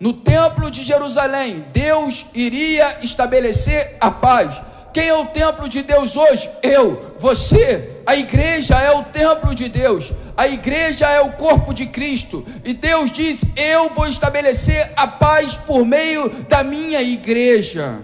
no 0.03 0.11
templo 0.11 0.69
de 0.69 0.83
Jerusalém, 0.83 1.63
Deus 1.71 2.25
iria 2.33 2.97
estabelecer 3.01 3.95
a 4.01 4.11
paz. 4.11 4.61
Quem 4.91 5.07
é 5.07 5.13
o 5.13 5.27
templo 5.27 5.69
de 5.69 5.81
Deus 5.81 6.17
hoje? 6.17 6.49
Eu, 6.61 7.15
você. 7.17 8.01
A 8.05 8.13
igreja 8.13 8.77
é 8.77 8.91
o 8.91 9.03
templo 9.05 9.55
de 9.55 9.69
Deus. 9.69 10.11
A 10.35 10.45
igreja 10.45 11.07
é 11.07 11.21
o 11.21 11.31
corpo 11.31 11.73
de 11.73 11.85
Cristo. 11.85 12.45
E 12.65 12.73
Deus 12.73 13.11
diz: 13.11 13.45
Eu 13.55 13.91
vou 13.91 14.05
estabelecer 14.05 14.91
a 14.97 15.07
paz 15.07 15.53
por 15.53 15.85
meio 15.85 16.27
da 16.49 16.65
minha 16.65 17.01
igreja. 17.01 18.01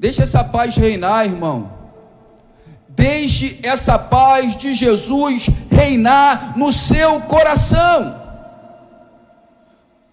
Deixa 0.00 0.22
essa 0.22 0.42
paz 0.42 0.76
reinar, 0.76 1.26
irmão. 1.26 1.70
Deixe 2.88 3.60
essa 3.62 3.98
paz 3.98 4.56
de 4.56 4.74
Jesus 4.74 5.50
reinar 5.70 6.56
no 6.56 6.72
seu 6.72 7.20
coração. 7.20 8.17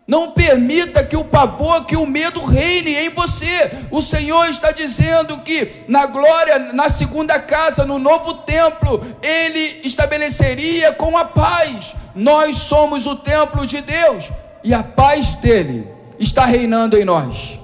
Não 0.07 0.31
permita 0.31 1.03
que 1.03 1.17
o 1.17 1.23
pavor, 1.23 1.85
que 1.85 1.95
o 1.95 2.05
medo 2.05 2.45
reine 2.45 2.93
em 2.93 3.09
você. 3.09 3.71
O 3.89 4.03
Senhor 4.03 4.47
está 4.49 4.71
dizendo 4.71 5.39
que 5.39 5.83
na 5.87 6.05
glória, 6.05 6.59
na 6.73 6.89
segunda 6.89 7.39
casa, 7.39 7.85
no 7.85 7.97
novo 7.97 8.35
templo, 8.35 9.03
Ele 9.23 9.81
estabeleceria 9.83 10.91
com 10.91 11.17
a 11.17 11.25
paz. 11.25 11.95
Nós 12.13 12.55
somos 12.57 13.07
o 13.07 13.15
templo 13.15 13.65
de 13.65 13.81
Deus 13.81 14.29
e 14.63 14.75
a 14.75 14.83
paz 14.83 15.33
dele 15.35 15.87
está 16.19 16.45
reinando 16.45 16.95
em 16.97 17.03
nós. 17.03 17.59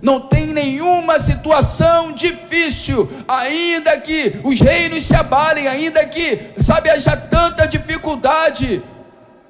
Não 0.00 0.18
tem 0.18 0.46
nenhuma 0.46 1.18
situação 1.18 2.12
difícil, 2.12 3.06
ainda 3.28 3.98
que 3.98 4.40
os 4.44 4.58
reinos 4.58 5.04
se 5.04 5.14
abalem, 5.14 5.68
ainda 5.68 6.06
que, 6.06 6.52
sabe, 6.58 6.88
haja 6.88 7.14
tanta 7.14 7.66
dificuldade, 7.66 8.82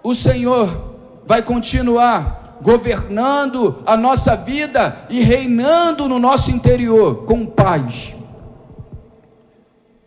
o 0.03 0.13
Senhor 0.13 0.90
vai 1.27 1.43
continuar 1.43 2.59
governando 2.63 3.83
a 3.87 3.97
nossa 3.97 4.37
vida 4.37 5.07
e 5.09 5.21
reinando 5.21 6.09
no 6.09 6.19
nosso 6.19 6.51
interior 6.51 7.25
com 7.25 7.47
paz. 7.47 8.15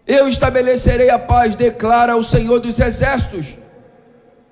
Eu 0.05 0.27
estabelecerei 0.27 1.09
a 1.09 1.17
paz, 1.17 1.55
declara 1.55 2.15
o 2.15 2.23
Senhor 2.23 2.59
dos 2.59 2.79
Exércitos. 2.79 3.57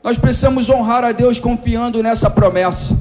Nós 0.03 0.18
precisamos 0.18 0.70
honrar 0.70 1.03
a 1.03 1.12
Deus 1.12 1.39
confiando 1.39 2.01
nessa 2.01 2.30
promessa. 2.30 2.98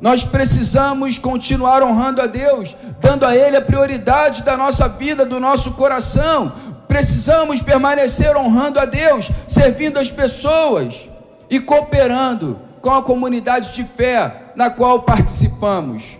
Nós 0.00 0.24
precisamos 0.24 1.16
continuar 1.16 1.82
honrando 1.82 2.20
a 2.20 2.26
Deus, 2.26 2.76
dando 3.00 3.24
a 3.24 3.34
Ele 3.34 3.56
a 3.56 3.62
prioridade 3.62 4.42
da 4.42 4.56
nossa 4.56 4.86
vida, 4.88 5.24
do 5.24 5.40
nosso 5.40 5.72
coração. 5.72 6.52
Precisamos 6.86 7.62
permanecer 7.62 8.36
honrando 8.36 8.78
a 8.78 8.84
Deus, 8.84 9.30
servindo 9.48 9.98
as 9.98 10.10
pessoas 10.10 11.08
e 11.48 11.58
cooperando 11.58 12.65
com 12.86 12.94
a 12.94 13.02
comunidade 13.02 13.72
de 13.72 13.82
fé 13.82 14.52
na 14.54 14.70
qual 14.70 15.02
participamos. 15.02 16.18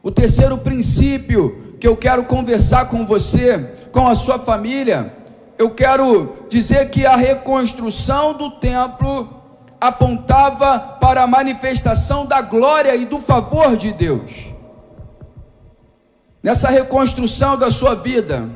O 0.00 0.12
terceiro 0.12 0.56
princípio 0.58 1.74
que 1.80 1.88
eu 1.88 1.96
quero 1.96 2.22
conversar 2.22 2.84
com 2.86 3.04
você, 3.04 3.58
com 3.90 4.06
a 4.06 4.14
sua 4.14 4.38
família, 4.38 5.12
eu 5.58 5.74
quero 5.74 6.46
dizer 6.48 6.88
que 6.90 7.04
a 7.04 7.16
reconstrução 7.16 8.32
do 8.32 8.48
templo 8.48 9.42
apontava 9.80 10.78
para 11.00 11.24
a 11.24 11.26
manifestação 11.26 12.24
da 12.24 12.40
glória 12.40 12.94
e 12.94 13.04
do 13.04 13.18
favor 13.18 13.76
de 13.76 13.90
Deus. 13.90 14.54
Nessa 16.40 16.68
reconstrução 16.68 17.56
da 17.56 17.72
sua 17.72 17.96
vida, 17.96 18.48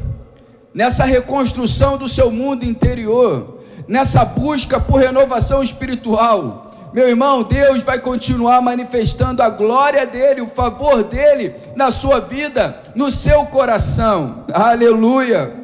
nessa 0.72 1.02
reconstrução 1.04 1.96
do 1.96 2.06
seu 2.06 2.30
mundo 2.30 2.64
interior, 2.64 3.51
nessa 3.88 4.24
busca 4.24 4.80
por 4.80 5.00
renovação 5.00 5.62
espiritual, 5.62 6.70
meu 6.92 7.08
irmão, 7.08 7.42
Deus 7.42 7.82
vai 7.82 7.98
continuar 7.98 8.60
manifestando 8.60 9.42
a 9.42 9.48
glória 9.48 10.04
dele, 10.04 10.42
o 10.42 10.46
favor 10.46 11.02
dele 11.02 11.54
na 11.74 11.90
sua 11.90 12.20
vida, 12.20 12.82
no 12.94 13.10
seu 13.10 13.46
coração. 13.46 14.44
Aleluia. 14.52 15.54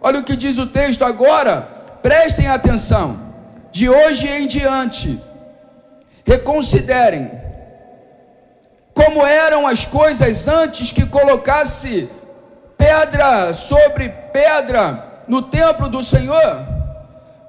Olha 0.00 0.20
o 0.20 0.24
que 0.24 0.34
diz 0.34 0.56
o 0.56 0.66
texto 0.66 1.04
agora, 1.04 1.68
prestem 2.02 2.46
atenção. 2.48 3.22
De 3.70 3.90
hoje 3.90 4.28
em 4.28 4.46
diante, 4.46 5.20
reconsiderem 6.24 7.30
como 8.94 9.26
eram 9.26 9.66
as 9.66 9.84
coisas 9.84 10.46
antes 10.46 10.92
que 10.92 11.04
colocasse 11.04 12.08
pedra 12.78 13.52
sobre 13.52 14.08
pedra 14.08 15.24
no 15.26 15.42
templo 15.42 15.88
do 15.88 16.02
Senhor. 16.02 16.73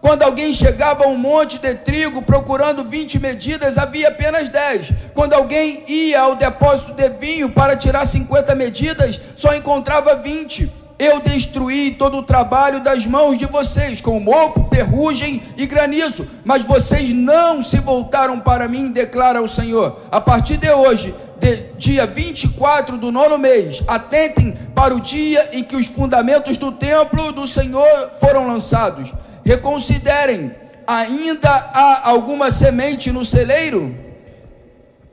Quando 0.05 0.21
alguém 0.21 0.53
chegava 0.53 1.05
a 1.05 1.07
um 1.07 1.17
monte 1.17 1.57
de 1.57 1.73
trigo 1.73 2.21
procurando 2.21 2.83
20 2.83 3.19
medidas, 3.19 3.75
havia 3.75 4.09
apenas 4.09 4.49
10. 4.49 4.91
Quando 5.15 5.33
alguém 5.33 5.83
ia 5.87 6.21
ao 6.21 6.35
depósito 6.35 6.93
de 6.93 7.09
vinho 7.09 7.49
para 7.49 7.75
tirar 7.75 8.05
50 8.05 8.53
medidas, 8.53 9.19
só 9.35 9.55
encontrava 9.55 10.15
20. 10.15 10.71
Eu 10.99 11.21
destruí 11.21 11.89
todo 11.89 12.17
o 12.17 12.21
trabalho 12.21 12.83
das 12.83 13.07
mãos 13.07 13.35
de 13.35 13.47
vocês, 13.47 13.99
com 13.99 14.19
mofo, 14.19 14.69
ferrugem 14.71 15.41
e 15.57 15.65
granizo, 15.65 16.27
mas 16.43 16.63
vocês 16.63 17.11
não 17.11 17.63
se 17.63 17.79
voltaram 17.79 18.39
para 18.39 18.67
mim, 18.67 18.91
declara 18.91 19.41
o 19.41 19.47
Senhor. 19.47 20.01
A 20.11 20.21
partir 20.21 20.57
de 20.57 20.69
hoje, 20.69 21.15
de, 21.39 21.63
dia 21.79 22.05
24 22.05 22.95
do 22.99 23.11
nono 23.11 23.39
mês, 23.39 23.81
atentem 23.87 24.55
para 24.75 24.93
o 24.93 25.01
dia 25.01 25.49
em 25.51 25.63
que 25.63 25.75
os 25.75 25.87
fundamentos 25.87 26.59
do 26.59 26.71
templo 26.71 27.31
do 27.31 27.47
Senhor 27.47 28.11
foram 28.19 28.47
lançados 28.47 29.11
reconsiderem: 29.45 30.53
ainda 30.87 31.49
há 31.49 32.09
alguma 32.09 32.49
semente 32.49 33.11
no 33.11 33.23
celeiro? 33.23 33.95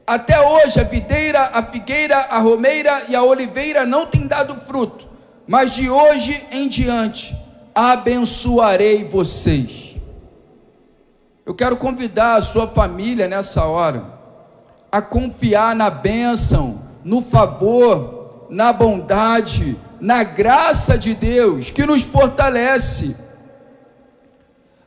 Até 0.06 0.40
hoje 0.40 0.80
a 0.80 0.84
videira, 0.84 1.50
a 1.52 1.62
figueira, 1.62 2.16
a 2.16 2.38
romeira 2.38 3.04
e 3.08 3.14
a 3.14 3.22
oliveira 3.22 3.86
não 3.86 4.06
têm 4.06 4.26
dado 4.26 4.56
fruto, 4.56 5.06
mas 5.46 5.70
de 5.70 5.88
hoje 5.88 6.44
em 6.50 6.68
diante 6.68 7.36
abençoarei 7.74 9.04
vocês. 9.04 9.96
Eu 11.46 11.54
quero 11.54 11.76
convidar 11.76 12.36
a 12.36 12.40
sua 12.40 12.66
família 12.66 13.28
nessa 13.28 13.64
hora 13.64 14.20
a 14.90 15.00
confiar 15.00 15.75
na 15.75 15.88
bênção, 15.88 16.82
no 17.02 17.23
favor, 17.23 18.47
na 18.50 18.73
bondade, 18.73 19.76
na 19.99 20.23
graça 20.23 20.99
de 20.99 21.14
Deus 21.14 21.71
que 21.71 21.86
nos 21.86 22.02
fortalece 22.02 23.16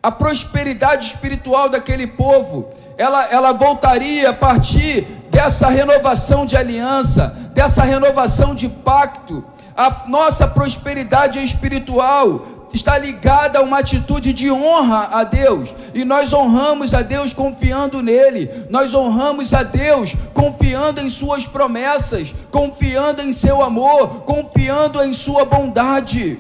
a 0.06 0.12
prosperidade 0.12 1.08
espiritual 1.08 1.68
daquele 1.68 2.06
povo, 2.06 2.70
ela, 2.96 3.24
ela 3.32 3.54
voltaria 3.54 4.30
a 4.30 4.34
partir 4.36 5.02
dessa 5.32 5.68
renovação 5.68 6.46
de 6.46 6.56
aliança, 6.56 7.36
dessa 7.56 7.82
renovação 7.82 8.54
de 8.54 8.70
pacto. 8.70 9.44
A 9.76 10.04
nossa 10.08 10.48
prosperidade 10.48 11.44
espiritual 11.44 12.46
está 12.72 13.00
ligada 13.00 13.58
a 13.58 13.64
uma 13.64 13.80
atitude 13.80 14.32
de 14.32 14.52
honra 14.52 15.10
a 15.12 15.24
Deus, 15.24 15.74
e 15.92 16.06
nós 16.06 16.32
honramos 16.32 16.94
a 16.94 17.02
Deus 17.02 17.34
confiando 17.34 18.04
nele, 18.04 18.68
nós 18.70 18.94
honramos 18.94 19.56
a 19.56 19.64
Deus 19.64 20.16
confiando 20.36 21.02
em 21.02 21.10
Suas 21.10 21.48
promessas, 21.48 22.32
confiando 22.52 23.24
em 23.24 23.34
Seu 23.34 23.64
amor, 23.64 24.22
confiando 24.22 25.02
em 25.02 25.14
Sua 25.14 25.46
bondade. 25.46 26.38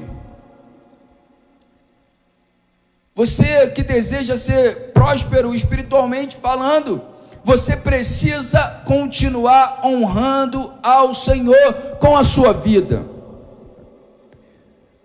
Você 3.15 3.69
que 3.69 3.81
deseja 3.81 4.35
ser 4.35 4.91
próspero 4.91 5.55
espiritualmente 5.55 6.35
falando, 6.35 7.01
você 7.45 7.77
precisa 7.77 8.83
continuar 8.85 9.79
honrando 9.85 10.73
ao 10.83 11.15
Senhor 11.15 11.73
com 11.97 12.17
a 12.17 12.25
sua 12.25 12.51
vida. 12.51 13.05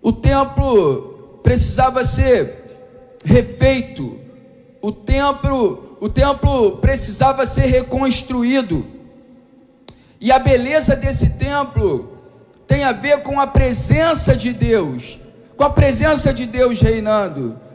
O 0.01 0.11
templo 0.11 1.39
precisava 1.41 2.03
ser 2.03 3.19
refeito. 3.23 4.19
O 4.81 4.91
templo, 4.91 5.97
o 6.01 6.09
templo 6.09 6.79
precisava 6.79 7.45
ser 7.45 7.67
reconstruído. 7.67 8.85
E 10.19 10.33
a 10.33 10.39
beleza 10.39 10.97
desse 10.97 11.29
templo 11.29 12.17
tem 12.67 12.83
a 12.83 12.91
ver 12.91 13.23
com 13.23 13.39
a 13.39 13.47
presença 13.47 14.35
de 14.35 14.51
Deus, 14.51 15.17
com 15.55 15.63
a 15.63 15.69
presença 15.69 16.33
de 16.33 16.45
Deus 16.45 16.81
reinando 16.81 17.70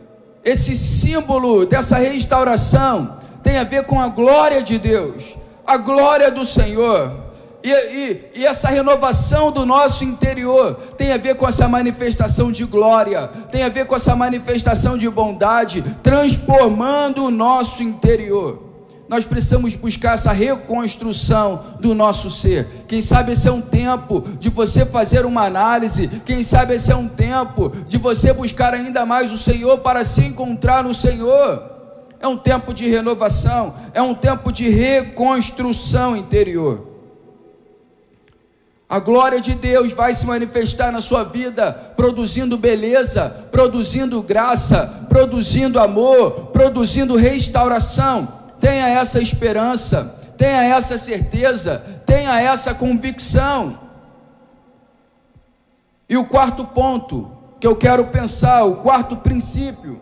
esse 0.46 0.76
símbolo 0.76 1.66
dessa 1.66 1.98
restauração 1.98 3.16
tem 3.42 3.58
a 3.58 3.64
ver 3.64 3.82
com 3.82 4.00
a 4.00 4.06
glória 4.06 4.62
de 4.62 4.78
Deus, 4.78 5.36
a 5.66 5.76
glória 5.76 6.30
do 6.30 6.44
Senhor. 6.44 7.26
E, 7.64 7.68
e, 7.68 8.30
e, 8.36 8.46
essa 8.46 8.68
renovação 8.68 9.50
do 9.50 9.66
nosso 9.66 10.04
interior 10.04 10.76
tem 10.96 11.12
a 11.12 11.16
ver 11.16 11.34
com 11.34 11.48
essa 11.48 11.66
manifestação 11.66 12.52
de 12.52 12.64
glória, 12.64 13.26
tem 13.50 13.64
a 13.64 13.68
ver 13.68 13.86
com 13.86 13.96
essa 13.96 14.14
manifestação 14.14 14.96
de 14.96 15.10
bondade, 15.10 15.82
transformando 16.00 17.24
o 17.24 17.30
nosso 17.32 17.82
interior 17.82 18.65
nós 19.08 19.24
precisamos 19.24 19.76
buscar 19.76 20.14
essa 20.14 20.32
reconstrução 20.32 21.76
do 21.80 21.94
nosso 21.94 22.30
ser. 22.30 22.84
Quem 22.88 23.00
sabe 23.00 23.32
esse 23.32 23.46
é 23.46 23.52
um 23.52 23.60
tempo 23.60 24.24
de 24.40 24.48
você 24.48 24.84
fazer 24.84 25.24
uma 25.24 25.44
análise, 25.44 26.08
quem 26.24 26.42
sabe 26.42 26.74
esse 26.74 26.90
é 26.90 26.96
um 26.96 27.08
tempo 27.08 27.72
de 27.86 27.98
você 27.98 28.32
buscar 28.32 28.74
ainda 28.74 29.06
mais 29.06 29.30
o 29.30 29.38
Senhor 29.38 29.78
para 29.78 30.04
se 30.04 30.22
encontrar 30.22 30.82
no 30.82 30.92
Senhor. 30.92 31.76
É 32.18 32.26
um 32.26 32.36
tempo 32.36 32.74
de 32.74 32.88
renovação, 32.88 33.74
é 33.94 34.02
um 34.02 34.14
tempo 34.14 34.50
de 34.50 34.68
reconstrução 34.68 36.16
interior. 36.16 36.94
A 38.88 38.98
glória 38.98 39.40
de 39.40 39.54
Deus 39.54 39.92
vai 39.92 40.14
se 40.14 40.24
manifestar 40.26 40.92
na 40.92 41.00
sua 41.00 41.24
vida, 41.24 41.72
produzindo 41.96 42.56
beleza, 42.56 43.28
produzindo 43.50 44.22
graça, 44.22 45.06
produzindo 45.08 45.78
amor, 45.78 46.50
produzindo 46.52 47.16
restauração 47.16 48.45
tenha 48.60 48.88
essa 48.88 49.20
esperança, 49.20 50.18
tenha 50.36 50.62
essa 50.62 50.98
certeza, 50.98 51.78
tenha 52.04 52.40
essa 52.40 52.74
convicção. 52.74 53.78
E 56.08 56.16
o 56.16 56.24
quarto 56.24 56.64
ponto 56.64 57.30
que 57.58 57.66
eu 57.66 57.74
quero 57.74 58.06
pensar, 58.06 58.64
o 58.64 58.76
quarto 58.76 59.16
princípio, 59.16 60.00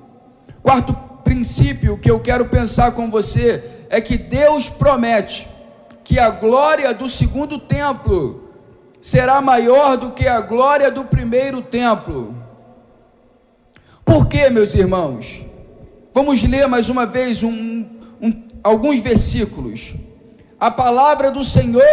quarto 0.63 0.95
princípio 1.25 1.99
que 1.99 2.11
eu 2.11 2.21
quero 2.21 2.47
pensar 2.47 2.93
com 2.93 3.11
você 3.11 3.87
é 3.89 4.01
que 4.01 4.19
Deus 4.19 4.69
promete 4.69 5.49
que 6.03 6.19
a 6.19 6.29
glória 6.29 6.93
do 6.93 7.09
segundo 7.09 7.59
templo 7.59 8.51
será 9.01 9.41
maior 9.41 9.97
do 9.97 10.13
que 10.13 10.27
a 10.29 10.41
glória 10.41 10.91
do 10.91 11.05
primeiro 11.05 11.63
templo. 11.63 12.35
Por 14.05 14.27
quê, 14.29 14.51
meus 14.51 14.75
irmãos? 14.75 15.45
Vamos 16.13 16.43
ler 16.43 16.67
mais 16.69 16.89
uma 16.89 17.07
vez 17.07 17.43
um, 17.43 17.85
alguns 18.65 19.01
versículos. 19.01 19.95
A 20.59 20.71
palavra 20.71 21.31
do 21.31 21.45
Senhor 21.45 21.85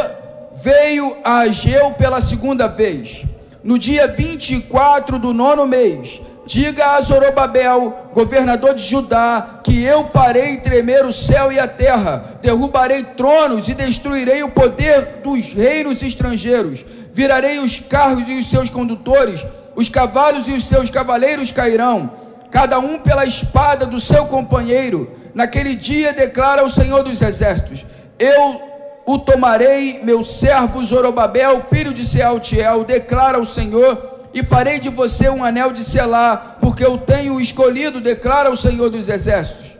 veio 0.56 1.18
a 1.24 1.40
Ageu 1.40 1.92
pela 1.92 2.22
segunda 2.22 2.68
vez, 2.68 3.26
no 3.62 3.78
dia 3.78 4.08
24 4.08 5.20
do 5.20 5.34
nono 5.34 5.68
mês. 5.68 6.22
Diga 6.44 6.96
a 6.96 7.02
Zorobabel, 7.02 8.10
governador 8.14 8.74
de 8.74 8.84
Judá, 8.84 9.62
que 9.64 9.84
eu 9.84 10.06
farei 10.06 10.58
tremer 10.58 11.06
o 11.06 11.14
céu 11.14 11.52
e 11.52 11.60
a 11.60 11.68
terra, 11.68 12.40
derrubarei 12.42 13.04
tronos 13.04 13.70
e 13.70 13.76
destruirei 13.76 14.42
o 14.42 14.50
poder 14.50 15.18
dos 15.18 15.54
reinos 15.54 16.02
estrangeiros, 16.02 16.84
virarei 17.14 17.60
os 17.60 17.80
carros 17.80 18.28
e 18.28 18.40
os 18.40 18.50
seus 18.50 18.70
condutores, 18.70 19.46
os 19.76 19.88
cavalos 19.88 20.48
e 20.48 20.54
os 20.54 20.64
seus 20.64 20.90
cavaleiros 20.90 21.52
cairão 21.52 22.22
cada 22.52 22.78
um 22.80 23.00
pela 23.00 23.26
espada 23.26 23.86
do 23.86 24.00
seu 24.00 24.26
companheiro. 24.26 25.10
Naquele 25.34 25.76
dia 25.76 26.14
declara 26.14 26.64
o 26.64 26.70
Senhor 26.70 27.04
dos 27.04 27.22
Exércitos: 27.22 27.86
Eu 28.20 28.62
o 29.06 29.18
tomarei, 29.18 30.02
meu 30.04 30.24
servo 30.24 30.84
Zorobabel, 30.84 31.62
filho 31.62 31.94
de 31.94 32.06
Sealtiel, 32.06 32.84
declara 32.84 33.40
o 33.40 33.46
Senhor, 33.46 34.20
e 34.34 34.44
farei 34.44 34.80
de 34.80 34.90
você 34.90 35.30
um 35.30 35.44
anel 35.44 35.72
de 35.72 35.84
selar, 35.84 36.58
porque 36.62 36.86
eu 36.86 36.98
tenho 36.98 37.40
escolhido, 37.40 38.00
declara 38.00 38.50
o 38.50 38.56
Senhor 38.56 38.90
dos 38.90 39.10
Exércitos. 39.10 39.78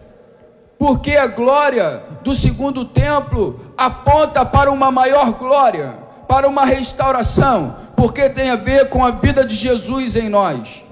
Porque 0.78 1.16
a 1.16 1.28
glória 1.28 2.04
do 2.24 2.36
segundo 2.36 2.84
templo 2.84 3.60
aponta 3.78 4.44
para 4.44 4.72
uma 4.72 4.92
maior 4.92 5.32
glória, 5.34 5.94
para 6.28 6.48
uma 6.48 6.66
restauração, 6.66 7.76
porque 7.96 8.30
tem 8.30 8.50
a 8.50 8.56
ver 8.56 8.90
com 8.90 9.06
a 9.06 9.12
vida 9.12 9.46
de 9.46 9.54
Jesus 9.56 10.16
em 10.16 10.28
nós. 10.28 10.84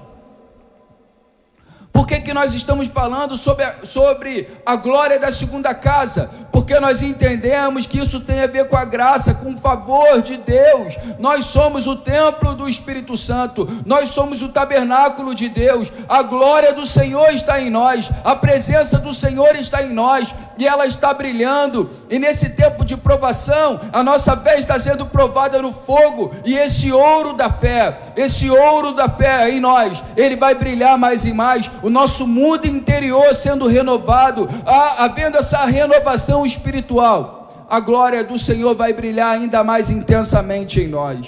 Por 2.00 2.06
que, 2.06 2.18
que 2.18 2.32
nós 2.32 2.54
estamos 2.54 2.88
falando 2.88 3.36
sobre 3.36 3.62
a, 3.62 3.74
sobre 3.84 4.48
a 4.64 4.74
glória 4.74 5.18
da 5.18 5.30
segunda 5.30 5.74
casa? 5.74 6.30
Porque 6.50 6.80
nós 6.80 7.02
entendemos 7.02 7.84
que 7.84 7.98
isso 7.98 8.20
tem 8.20 8.40
a 8.40 8.46
ver 8.46 8.68
com 8.68 8.76
a 8.76 8.86
graça, 8.86 9.34
com 9.34 9.52
o 9.52 9.58
favor 9.58 10.22
de 10.22 10.38
Deus. 10.38 10.96
Nós 11.18 11.44
somos 11.44 11.86
o 11.86 11.96
templo 11.96 12.54
do 12.54 12.66
Espírito 12.66 13.18
Santo, 13.18 13.68
nós 13.84 14.08
somos 14.08 14.40
o 14.40 14.48
tabernáculo 14.48 15.34
de 15.34 15.50
Deus. 15.50 15.92
A 16.08 16.22
glória 16.22 16.72
do 16.72 16.86
Senhor 16.86 17.28
está 17.34 17.60
em 17.60 17.68
nós, 17.68 18.10
a 18.24 18.34
presença 18.34 18.98
do 18.98 19.12
Senhor 19.12 19.54
está 19.54 19.82
em 19.82 19.92
nós 19.92 20.34
e 20.60 20.66
ela 20.66 20.86
está 20.86 21.14
brilhando. 21.14 21.88
E 22.10 22.18
nesse 22.18 22.50
tempo 22.50 22.84
de 22.84 22.94
provação, 22.94 23.80
a 23.90 24.04
nossa 24.04 24.36
fé 24.36 24.58
está 24.58 24.78
sendo 24.78 25.06
provada 25.06 25.62
no 25.62 25.72
fogo, 25.72 26.32
e 26.44 26.54
esse 26.54 26.92
ouro 26.92 27.32
da 27.32 27.48
fé, 27.48 27.98
esse 28.14 28.50
ouro 28.50 28.92
da 28.92 29.08
fé 29.08 29.50
em 29.50 29.58
nós, 29.58 30.04
ele 30.14 30.36
vai 30.36 30.54
brilhar 30.54 30.98
mais 30.98 31.24
e 31.24 31.32
mais 31.32 31.70
o 31.82 31.88
nosso 31.88 32.26
mundo 32.26 32.66
interior 32.66 33.34
sendo 33.34 33.66
renovado, 33.66 34.46
havendo 34.98 35.38
essa 35.38 35.64
renovação 35.64 36.44
espiritual, 36.44 37.66
a 37.68 37.80
glória 37.80 38.22
do 38.22 38.38
Senhor 38.38 38.74
vai 38.74 38.92
brilhar 38.92 39.32
ainda 39.34 39.64
mais 39.64 39.88
intensamente 39.88 40.78
em 40.78 40.88
nós. 40.88 41.26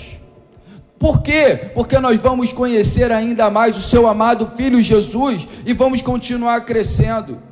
Por 0.98 1.22
quê? 1.22 1.70
Porque 1.74 1.98
nós 1.98 2.18
vamos 2.18 2.52
conhecer 2.52 3.10
ainda 3.10 3.48
mais 3.48 3.78
o 3.78 3.82
seu 3.82 4.06
amado 4.06 4.46
Filho 4.46 4.82
Jesus 4.82 5.48
e 5.64 5.72
vamos 5.72 6.02
continuar 6.02 6.60
crescendo. 6.66 7.51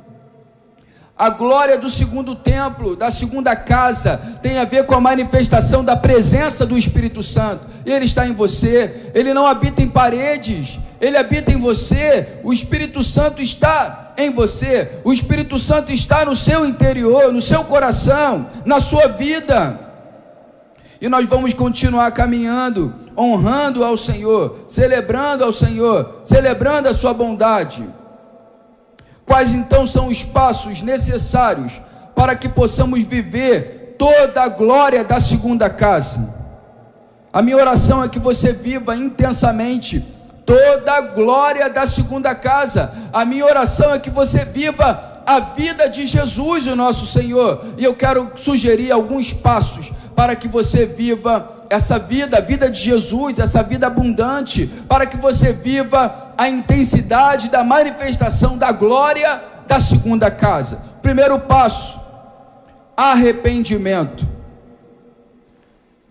A 1.21 1.29
glória 1.29 1.77
do 1.77 1.87
segundo 1.87 2.33
templo, 2.33 2.95
da 2.95 3.11
segunda 3.11 3.55
casa, 3.55 4.19
tem 4.41 4.57
a 4.57 4.65
ver 4.65 4.87
com 4.87 4.95
a 4.95 4.99
manifestação 4.99 5.85
da 5.85 5.95
presença 5.95 6.65
do 6.65 6.75
Espírito 6.75 7.21
Santo. 7.21 7.63
Ele 7.85 8.05
está 8.05 8.25
em 8.25 8.33
você, 8.33 9.11
ele 9.13 9.31
não 9.31 9.45
habita 9.45 9.83
em 9.83 9.87
paredes, 9.87 10.79
ele 10.99 11.15
habita 11.15 11.51
em 11.51 11.57
você. 11.57 12.39
O 12.43 12.51
Espírito 12.51 13.03
Santo 13.03 13.39
está 13.39 14.15
em 14.17 14.31
você, 14.31 14.93
o 15.03 15.13
Espírito 15.13 15.59
Santo 15.59 15.91
está 15.91 16.25
no 16.25 16.35
seu 16.35 16.65
interior, 16.65 17.31
no 17.31 17.39
seu 17.39 17.63
coração, 17.65 18.47
na 18.65 18.79
sua 18.79 19.07
vida. 19.07 19.79
E 20.99 21.07
nós 21.07 21.27
vamos 21.27 21.53
continuar 21.53 22.09
caminhando, 22.13 22.95
honrando 23.15 23.83
ao 23.83 23.95
Senhor, 23.95 24.65
celebrando 24.67 25.43
ao 25.43 25.53
Senhor, 25.53 26.21
celebrando 26.23 26.89
a 26.89 26.95
sua 26.95 27.13
bondade. 27.13 27.87
Quais 29.25 29.53
então 29.53 29.85
são 29.87 30.07
os 30.07 30.23
passos 30.23 30.81
necessários 30.81 31.81
para 32.15 32.35
que 32.35 32.49
possamos 32.49 33.03
viver 33.03 33.95
toda 33.97 34.43
a 34.43 34.49
glória 34.49 35.03
da 35.03 35.19
segunda 35.19 35.69
casa? 35.69 36.35
A 37.33 37.41
minha 37.41 37.55
oração 37.55 38.03
é 38.03 38.09
que 38.09 38.19
você 38.19 38.51
viva 38.51 38.95
intensamente 38.95 40.05
toda 40.45 40.91
a 40.91 41.01
glória 41.01 41.69
da 41.69 41.85
segunda 41.85 42.35
casa. 42.35 42.91
A 43.13 43.23
minha 43.23 43.45
oração 43.45 43.93
é 43.93 43.99
que 43.99 44.09
você 44.09 44.43
viva 44.43 45.23
a 45.25 45.39
vida 45.39 45.87
de 45.87 46.05
Jesus, 46.05 46.67
o 46.67 46.75
nosso 46.75 47.05
Senhor. 47.05 47.63
E 47.77 47.83
eu 47.85 47.95
quero 47.95 48.31
sugerir 48.35 48.91
alguns 48.91 49.31
passos 49.31 49.93
para 50.15 50.35
que 50.35 50.47
você 50.47 50.85
viva 50.85 51.60
essa 51.71 51.97
vida, 51.97 52.37
a 52.37 52.41
vida 52.41 52.69
de 52.69 52.79
Jesus, 52.79 53.39
essa 53.39 53.63
vida 53.63 53.87
abundante, 53.87 54.67
para 54.89 55.05
que 55.05 55.15
você 55.15 55.53
viva 55.53 56.33
a 56.37 56.49
intensidade 56.49 57.49
da 57.49 57.63
manifestação 57.63 58.57
da 58.57 58.71
glória 58.73 59.41
da 59.65 59.79
segunda 59.79 60.29
casa. 60.29 60.81
Primeiro 61.01 61.39
passo: 61.39 61.99
arrependimento. 62.95 64.27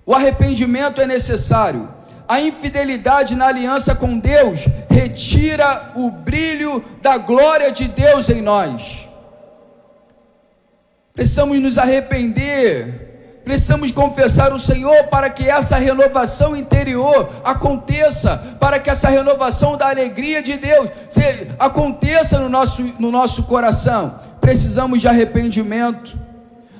O 0.06 0.14
arrependimento 0.14 1.00
é 1.00 1.06
necessário. 1.06 1.88
A 2.26 2.40
infidelidade 2.40 3.36
na 3.36 3.48
aliança 3.48 3.94
com 3.94 4.18
Deus 4.18 4.60
retira 4.88 5.92
o 5.96 6.10
brilho 6.10 6.82
da 7.02 7.18
glória 7.18 7.70
de 7.70 7.86
Deus 7.86 8.28
em 8.28 8.40
nós. 8.40 9.08
Precisamos 11.12 11.60
nos 11.60 11.76
arrepender 11.76 13.09
Precisamos 13.44 13.90
confessar 13.90 14.52
o 14.52 14.58
Senhor 14.58 15.04
para 15.04 15.30
que 15.30 15.48
essa 15.48 15.76
renovação 15.76 16.54
interior 16.54 17.28
aconteça, 17.42 18.36
para 18.60 18.78
que 18.78 18.90
essa 18.90 19.08
renovação 19.08 19.76
da 19.76 19.88
alegria 19.88 20.42
de 20.42 20.56
Deus 20.56 20.90
aconteça 21.58 22.38
no 22.38 22.48
nosso, 22.48 22.82
no 22.98 23.10
nosso 23.10 23.44
coração. 23.44 24.20
Precisamos 24.40 25.00
de 25.00 25.08
arrependimento. 25.08 26.18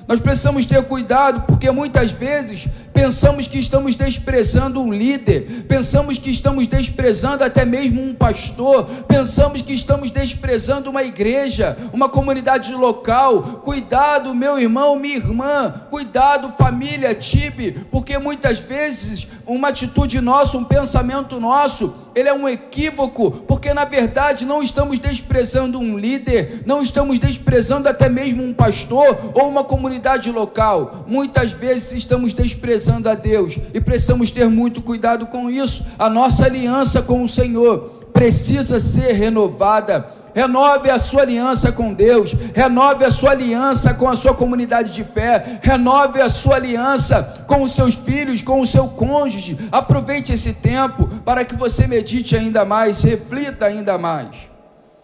Nós 0.07 0.19
precisamos 0.19 0.65
ter 0.65 0.83
cuidado, 0.83 1.41
porque 1.47 1.71
muitas 1.71 2.11
vezes 2.11 2.67
pensamos 2.93 3.47
que 3.47 3.57
estamos 3.57 3.95
desprezando 3.95 4.81
um 4.81 4.91
líder, 4.91 5.65
pensamos 5.67 6.17
que 6.17 6.29
estamos 6.29 6.67
desprezando 6.67 7.43
até 7.43 7.65
mesmo 7.65 8.01
um 8.01 8.13
pastor, 8.13 8.85
pensamos 9.07 9.61
que 9.61 9.73
estamos 9.73 10.11
desprezando 10.11 10.89
uma 10.89 11.03
igreja, 11.03 11.77
uma 11.93 12.09
comunidade 12.09 12.73
local. 12.73 13.61
Cuidado, 13.63 14.33
meu 14.35 14.59
irmão, 14.59 14.97
minha 14.97 15.17
irmã, 15.17 15.73
cuidado, 15.89 16.49
família, 16.49 17.15
Tibe, 17.15 17.71
porque 17.91 18.17
muitas 18.17 18.59
vezes 18.59 19.27
uma 19.45 19.69
atitude 19.69 20.21
nossa, 20.21 20.57
um 20.57 20.63
pensamento 20.63 21.39
nosso, 21.39 21.93
ele 22.13 22.29
é 22.29 22.33
um 22.33 22.47
equívoco, 22.47 23.31
porque 23.31 23.73
na 23.73 23.85
verdade 23.85 24.45
não 24.45 24.61
estamos 24.61 24.99
desprezando 24.99 25.79
um 25.79 25.97
líder, 25.97 26.61
não 26.65 26.81
estamos 26.81 27.19
desprezando 27.19 27.87
até 27.89 28.09
mesmo 28.09 28.43
um 28.43 28.53
pastor 28.53 29.31
ou 29.33 29.49
uma 29.49 29.63
comunidade 29.63 30.31
local. 30.31 31.05
Muitas 31.07 31.51
vezes 31.51 31.93
estamos 31.93 32.33
desprezando 32.33 32.80
a 32.89 33.15
Deus 33.15 33.57
e 33.73 33.79
precisamos 33.79 34.31
ter 34.31 34.49
muito 34.49 34.81
cuidado 34.81 35.27
com 35.27 35.49
isso. 35.49 35.85
A 35.97 36.09
nossa 36.09 36.45
aliança 36.45 37.01
com 37.01 37.23
o 37.23 37.27
Senhor 37.27 38.01
precisa 38.13 38.79
ser 38.79 39.13
renovada 39.13 40.21
renove 40.33 40.89
a 40.89 40.97
sua 40.97 41.21
aliança 41.21 41.71
com 41.71 41.93
Deus, 41.93 42.33
renove 42.53 43.03
a 43.03 43.11
sua 43.11 43.31
aliança 43.31 43.93
com 43.93 44.07
a 44.07 44.15
sua 44.15 44.33
comunidade 44.33 44.93
de 44.93 45.03
fé, 45.03 45.59
renove 45.61 46.21
a 46.21 46.29
sua 46.29 46.55
aliança 46.55 47.45
com 47.47 47.61
os 47.61 47.73
seus 47.73 47.95
filhos, 47.95 48.41
com 48.41 48.61
o 48.61 48.67
seu 48.67 48.87
cônjuge. 48.87 49.57
Aproveite 49.71 50.33
esse 50.33 50.53
tempo 50.53 51.07
para 51.25 51.45
que 51.45 51.55
você 51.55 51.87
medite 51.87 52.35
ainda 52.35 52.65
mais, 52.65 53.03
reflita 53.03 53.65
ainda 53.65 53.97
mais. 53.97 54.49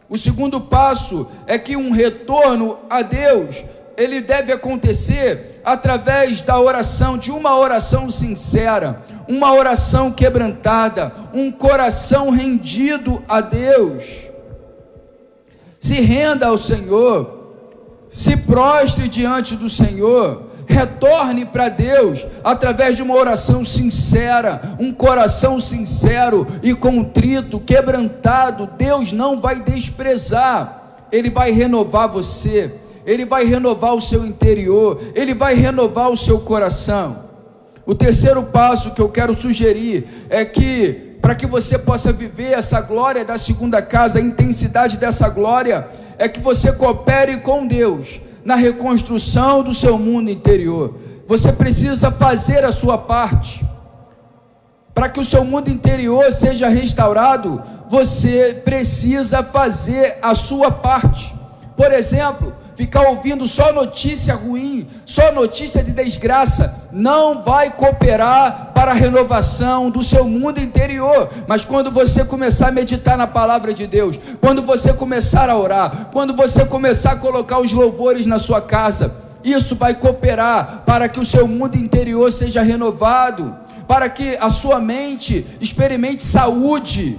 O 0.09 0.17
segundo 0.17 0.61
passo 0.61 1.27
é 1.45 1.57
que 1.57 1.75
um 1.75 1.91
retorno 1.91 2.79
a 2.89 3.01
Deus, 3.01 3.65
ele 3.97 4.21
deve 4.21 4.53
acontecer 4.53 5.56
através 5.67 6.41
da 6.41 6.59
oração, 6.59 7.17
de 7.17 7.31
uma 7.31 7.57
oração 7.57 8.09
sincera, 8.09 9.03
uma 9.27 9.53
oração 9.53 10.11
quebrantada, 10.11 11.13
um 11.33 11.51
coração 11.51 12.29
rendido 12.29 13.23
a 13.27 13.41
Deus 13.41 14.27
se 15.79 16.01
renda 16.01 16.47
ao 16.47 16.57
Senhor, 16.57 17.53
se 18.09 18.35
prostre 18.35 19.07
diante 19.07 19.55
do 19.55 19.69
Senhor, 19.69 20.43
retorne 20.65 21.45
para 21.45 21.69
Deus 21.69 22.25
através 22.43 22.97
de 22.97 23.03
uma 23.03 23.15
oração 23.15 23.63
sincera, 23.63 24.75
um 24.79 24.91
coração 24.91 25.59
sincero 25.59 26.45
e 26.61 26.75
contrito, 26.75 27.59
quebrantado. 27.59 28.67
Deus 28.77 29.13
não 29.13 29.37
vai 29.37 29.61
desprezar, 29.61 31.05
Ele 31.11 31.29
vai 31.29 31.51
renovar 31.51 32.09
você, 32.09 32.73
Ele 33.07 33.25
vai 33.25 33.45
renovar 33.45 33.95
o 33.95 34.01
seu 34.01 34.25
interior, 34.25 35.01
Ele 35.15 35.33
vai 35.33 35.55
renovar 35.55 36.09
o 36.09 36.17
seu 36.17 36.41
coração. 36.41 37.25
O 37.85 37.95
terceiro 37.95 38.43
passo 38.43 38.91
que 38.91 39.01
eu 39.01 39.07
quero 39.07 39.33
sugerir 39.33 40.05
é 40.29 40.43
que 40.43 41.15
para 41.21 41.33
que 41.33 41.47
você 41.47 41.79
possa 41.79 42.11
viver 42.11 42.51
essa 42.51 42.81
glória 42.81 43.23
da 43.23 43.37
segunda 43.37 43.81
casa, 43.81 44.19
a 44.19 44.21
intensidade 44.21 44.97
dessa 44.97 45.29
glória, 45.29 45.87
é 46.17 46.27
que 46.27 46.41
você 46.41 46.71
coopere 46.73 47.39
com 47.39 47.65
Deus 47.65 48.19
na 48.43 48.55
reconstrução 48.55 49.63
do 49.63 49.73
seu 49.73 49.97
mundo 49.97 50.29
interior. 50.29 50.95
Você 51.25 51.51
precisa 51.53 52.11
fazer 52.11 52.65
a 52.65 52.73
sua 52.73 52.97
parte. 52.97 53.65
Para 54.93 55.07
que 55.07 55.19
o 55.19 55.25
seu 55.25 55.45
mundo 55.45 55.69
interior 55.69 56.31
seja 56.33 56.67
restaurado, 56.67 57.61
você 57.89 58.61
precisa 58.65 59.43
fazer 59.43 60.17
a 60.21 60.35
sua 60.35 60.71
parte. 60.71 61.33
Por 61.75 61.91
exemplo, 61.91 62.53
ficar 62.77 63.09
ouvindo 63.09 63.47
só 63.47 63.73
notícia 63.73 64.35
ruim, 64.35 64.87
só 65.03 65.31
notícia 65.31 65.83
de 65.83 65.91
desgraça, 65.91 66.75
não 66.91 67.41
vai 67.41 67.71
cooperar 67.71 68.71
para 68.71 68.91
a 68.91 68.93
renovação 68.93 69.89
do 69.89 70.03
seu 70.03 70.25
mundo 70.25 70.59
interior. 70.59 71.27
Mas 71.47 71.65
quando 71.65 71.89
você 71.89 72.23
começar 72.23 72.67
a 72.67 72.71
meditar 72.71 73.17
na 73.17 73.25
palavra 73.25 73.73
de 73.73 73.87
Deus, 73.87 74.19
quando 74.39 74.61
você 74.61 74.93
começar 74.93 75.49
a 75.49 75.57
orar, 75.57 76.11
quando 76.13 76.35
você 76.35 76.63
começar 76.65 77.13
a 77.13 77.15
colocar 77.15 77.59
os 77.59 77.73
louvores 77.73 78.27
na 78.27 78.37
sua 78.37 78.61
casa, 78.61 79.11
isso 79.43 79.75
vai 79.75 79.95
cooperar 79.95 80.83
para 80.85 81.09
que 81.09 81.19
o 81.19 81.25
seu 81.25 81.47
mundo 81.47 81.75
interior 81.75 82.31
seja 82.31 82.61
renovado, 82.61 83.57
para 83.87 84.07
que 84.07 84.37
a 84.39 84.51
sua 84.51 84.79
mente 84.79 85.47
experimente 85.59 86.21
saúde. 86.21 87.17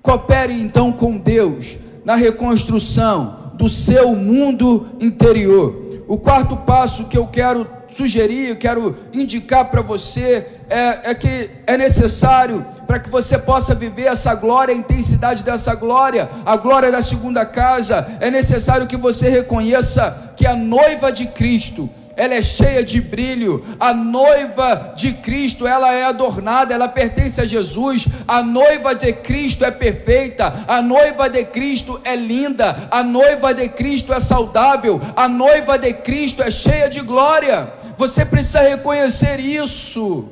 Coopere 0.00 0.58
então 0.58 0.90
com 0.90 1.18
Deus 1.18 1.76
na 2.02 2.14
reconstrução 2.14 3.45
do 3.56 3.68
seu 3.68 4.14
mundo 4.14 4.88
interior. 5.00 6.04
O 6.06 6.18
quarto 6.18 6.56
passo 6.58 7.06
que 7.06 7.18
eu 7.18 7.26
quero 7.26 7.66
sugerir, 7.88 8.50
eu 8.50 8.56
quero 8.56 8.94
indicar 9.12 9.70
para 9.70 9.82
você 9.82 10.46
é, 10.68 11.10
é, 11.10 11.14
que 11.14 11.50
é 11.66 11.76
necessário 11.76 12.64
para 12.86 12.98
que 12.98 13.10
você 13.10 13.38
possa 13.38 13.74
viver 13.74 14.04
essa 14.04 14.34
glória, 14.34 14.72
a 14.72 14.76
intensidade 14.76 15.42
dessa 15.42 15.74
glória, 15.74 16.28
a 16.44 16.56
glória 16.56 16.92
da 16.92 17.02
segunda 17.02 17.44
casa. 17.44 18.06
É 18.20 18.30
necessário 18.30 18.86
que 18.86 18.96
você 18.96 19.28
reconheça 19.28 20.32
que 20.36 20.46
a 20.46 20.54
noiva 20.54 21.10
de 21.10 21.26
Cristo 21.26 21.88
ela 22.16 22.34
é 22.34 22.40
cheia 22.40 22.82
de 22.82 22.98
brilho. 22.98 23.62
A 23.78 23.92
noiva 23.92 24.94
de 24.96 25.12
Cristo, 25.12 25.66
ela 25.66 25.92
é 25.92 26.04
adornada, 26.04 26.72
ela 26.72 26.88
pertence 26.88 27.40
a 27.40 27.44
Jesus. 27.44 28.08
A 28.26 28.42
noiva 28.42 28.94
de 28.94 29.12
Cristo 29.12 29.64
é 29.64 29.70
perfeita. 29.70 30.64
A 30.66 30.80
noiva 30.80 31.28
de 31.28 31.44
Cristo 31.44 32.00
é 32.04 32.16
linda. 32.16 32.88
A 32.90 33.02
noiva 33.02 33.52
de 33.52 33.68
Cristo 33.68 34.14
é 34.14 34.20
saudável. 34.20 34.98
A 35.14 35.28
noiva 35.28 35.78
de 35.78 35.92
Cristo 35.92 36.42
é 36.42 36.50
cheia 36.50 36.88
de 36.88 37.02
glória. 37.02 37.70
Você 37.98 38.24
precisa 38.24 38.62
reconhecer 38.62 39.38
isso. 39.38 40.30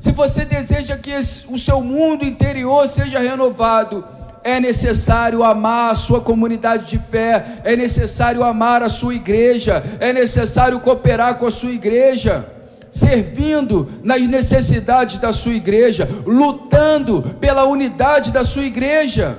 Se 0.00 0.12
você 0.12 0.44
deseja 0.44 0.96
que 0.96 1.12
o 1.48 1.58
seu 1.58 1.80
mundo 1.80 2.24
interior 2.24 2.86
seja 2.86 3.18
renovado, 3.18 4.15
é 4.46 4.60
necessário 4.60 5.42
amar 5.42 5.90
a 5.90 5.94
sua 5.96 6.20
comunidade 6.20 6.86
de 6.86 7.00
fé, 7.00 7.44
é 7.64 7.74
necessário 7.74 8.44
amar 8.44 8.80
a 8.80 8.88
sua 8.88 9.12
igreja, 9.12 9.82
é 9.98 10.12
necessário 10.12 10.78
cooperar 10.78 11.34
com 11.34 11.46
a 11.46 11.50
sua 11.50 11.72
igreja, 11.72 12.46
servindo 12.88 13.90
nas 14.04 14.20
necessidades 14.28 15.18
da 15.18 15.32
sua 15.32 15.54
igreja, 15.54 16.08
lutando 16.24 17.22
pela 17.40 17.64
unidade 17.64 18.30
da 18.30 18.44
sua 18.44 18.62
igreja. 18.62 19.36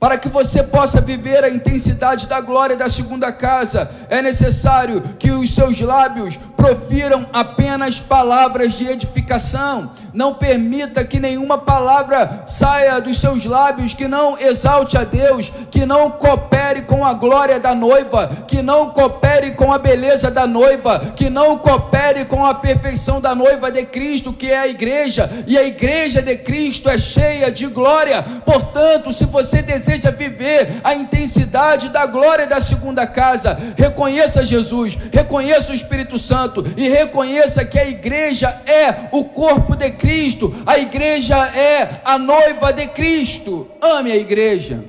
Para 0.00 0.16
que 0.16 0.30
você 0.30 0.62
possa 0.62 1.02
viver 1.02 1.44
a 1.44 1.50
intensidade 1.50 2.26
da 2.26 2.40
glória 2.40 2.74
da 2.74 2.88
segunda 2.88 3.30
casa, 3.30 3.90
é 4.08 4.22
necessário 4.22 5.02
que 5.18 5.30
os 5.30 5.54
seus 5.54 5.78
lábios 5.78 6.38
profiram 6.66 7.24
apenas 7.32 8.00
palavras 8.00 8.72
de 8.72 8.88
edificação. 8.88 9.92
Não 10.12 10.34
permita 10.34 11.04
que 11.04 11.20
nenhuma 11.20 11.58
palavra 11.58 12.44
saia 12.48 13.00
dos 13.00 13.18
seus 13.18 13.44
lábios 13.44 13.94
que 13.94 14.08
não 14.08 14.36
exalte 14.38 14.96
a 14.96 15.04
Deus, 15.04 15.52
que 15.70 15.86
não 15.86 16.10
coopere 16.10 16.82
com 16.82 17.04
a 17.04 17.12
glória 17.12 17.60
da 17.60 17.74
noiva, 17.74 18.28
que 18.48 18.62
não 18.62 18.90
coopere 18.90 19.52
com 19.52 19.72
a 19.72 19.78
beleza 19.78 20.30
da 20.30 20.46
noiva, 20.46 21.12
que 21.14 21.28
não 21.28 21.58
coopere 21.58 22.24
com 22.24 22.44
a 22.44 22.54
perfeição 22.54 23.20
da 23.20 23.34
noiva 23.34 23.70
de 23.70 23.84
Cristo, 23.84 24.32
que 24.32 24.50
é 24.50 24.58
a 24.58 24.66
igreja, 24.66 25.30
e 25.46 25.56
a 25.56 25.64
igreja 25.64 26.22
de 26.22 26.36
Cristo 26.38 26.88
é 26.88 26.96
cheia 26.96 27.52
de 27.52 27.66
glória. 27.66 28.22
Portanto, 28.44 29.12
se 29.12 29.26
você 29.26 29.60
deseja 29.60 30.10
viver 30.10 30.80
a 30.82 30.94
intensidade 30.94 31.90
da 31.90 32.06
glória 32.06 32.46
da 32.46 32.60
segunda 32.60 33.06
casa, 33.06 33.56
reconheça 33.76 34.42
Jesus, 34.42 34.96
reconheça 35.12 35.72
o 35.72 35.74
Espírito 35.74 36.18
Santo 36.18 36.55
Santo 36.56 36.64
e 36.76 36.88
reconheça 36.88 37.64
que 37.64 37.78
a 37.78 37.86
igreja 37.86 38.48
é 38.66 39.08
o 39.12 39.24
corpo 39.24 39.76
de 39.76 39.90
Cristo, 39.92 40.54
a 40.64 40.78
igreja 40.78 41.36
é 41.36 42.00
a 42.04 42.18
noiva 42.18 42.72
de 42.72 42.88
Cristo. 42.88 43.66
Ame 43.82 44.10
a 44.12 44.16
igreja, 44.16 44.82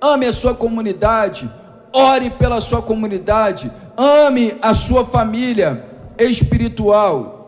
ame 0.00 0.26
a 0.26 0.32
sua 0.32 0.54
comunidade, 0.54 1.50
ore 1.92 2.30
pela 2.30 2.60
sua 2.60 2.82
comunidade, 2.82 3.70
ame 3.96 4.54
a 4.62 4.74
sua 4.74 5.04
família 5.04 5.84
espiritual. 6.18 7.38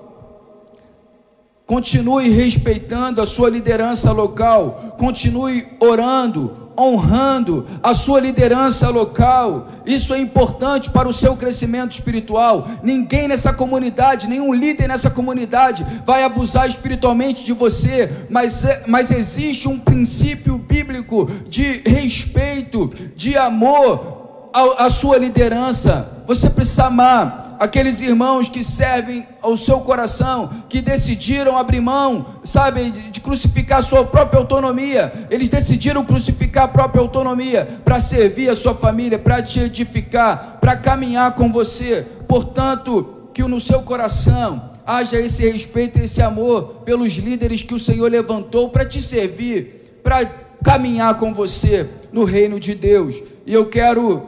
Continue 1.65 2.29
respeitando 2.29 3.23
a 3.23 3.27
sua 3.27 3.49
liderança 3.49 4.13
local, 4.13 4.97
continue 4.99 5.67
orando, 5.81 6.62
honrando 6.79 7.67
a 7.83 7.95
sua 7.95 8.21
liderança 8.21 8.89
local. 8.89 9.69
Isso 9.85 10.15
é 10.15 10.19
importante 10.19 10.91
para 10.91 11.09
o 11.09 11.13
seu 11.13 11.37
crescimento 11.37 11.93
espiritual. 11.93 12.69
Ninguém 12.83 13.29
nessa 13.29 13.53
comunidade, 13.53 14.29
nenhum 14.29 14.53
líder 14.53 14.89
nessa 14.89 15.11
comunidade 15.11 15.85
vai 16.05 16.25
abusar 16.25 16.69
espiritualmente 16.69 17.45
de 17.45 17.53
você, 17.53 18.27
mas, 18.31 18.65
mas 18.87 19.11
existe 19.11 19.69
um 19.69 19.79
princípio 19.79 20.59
bíblico 20.59 21.31
de 21.49 21.83
respeito, 21.85 22.91
de 23.17 23.37
amor 23.37 24.51
à, 24.53 24.87
à 24.87 24.91
sua 24.91 25.19
liderança. 25.19 26.23
Você 26.27 26.49
precisa 26.49 26.87
amar 26.87 27.42
aqueles 27.63 28.03
irmãos 28.03 28.49
que 28.49 28.65
servem 28.65 29.25
ao 29.41 29.57
seu 29.57 29.79
coração, 29.83 30.51
que 30.69 30.81
decidiram 30.81 31.57
abrir 31.57 31.81
mão, 31.81 32.27
sabe, 32.43 32.91
de, 32.91 33.21
crucificar 33.21 33.79
a 33.79 33.83
sua 33.83 34.05
própria 34.05 34.41
autonomia. 34.41 35.29
Eles 35.31 35.49
decidiram 35.49 36.05
crucificar 36.05 36.65
a 36.65 36.69
própria 36.69 37.01
autonomia 37.01 37.81
para 37.85 38.01
servir 38.01 38.49
a 38.49 38.57
sua 38.57 38.75
família, 38.75 39.17
para 39.17 39.41
te 39.41 39.61
edificar, 39.61 40.59
para 40.61 40.75
caminhar 40.75 41.37
com 41.37 41.53
você. 41.53 42.05
Portanto, 42.27 43.29
que 43.33 43.45
no 43.45 43.61
seu 43.61 43.81
coração 43.83 44.71
haja 44.85 45.17
esse 45.17 45.49
respeito, 45.49 46.01
esse 46.01 46.21
amor 46.21 46.83
pelos 46.85 47.13
líderes 47.13 47.63
que 47.63 47.75
o 47.75 47.79
Senhor 47.79 48.11
levantou 48.11 48.71
para 48.71 48.85
te 48.85 49.01
servir, 49.01 50.01
para 50.03 50.25
caminhar 50.65 51.17
com 51.17 51.33
você 51.33 51.89
no 52.13 52.25
reino 52.25 52.59
de 52.59 52.75
Deus. 52.75 53.23
E 53.47 53.55
eu 53.55 53.67
quero 53.67 54.27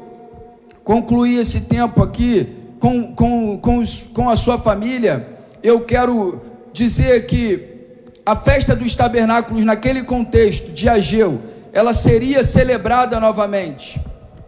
concluir 0.84 1.40
esse 1.40 1.62
tempo 1.62 2.00
aqui 2.00 2.62
com, 2.84 3.14
com, 3.14 3.56
com, 3.56 3.78
os, 3.78 4.02
com 4.12 4.28
a 4.28 4.36
sua 4.36 4.58
família, 4.58 5.26
eu 5.62 5.86
quero 5.86 6.42
dizer 6.70 7.24
que 7.24 7.96
a 8.26 8.36
festa 8.36 8.76
dos 8.76 8.94
tabernáculos, 8.94 9.64
naquele 9.64 10.04
contexto 10.04 10.70
de 10.70 10.86
Ageu, 10.86 11.40
ela 11.72 11.94
seria 11.94 12.44
celebrada 12.44 13.18
novamente. 13.18 13.98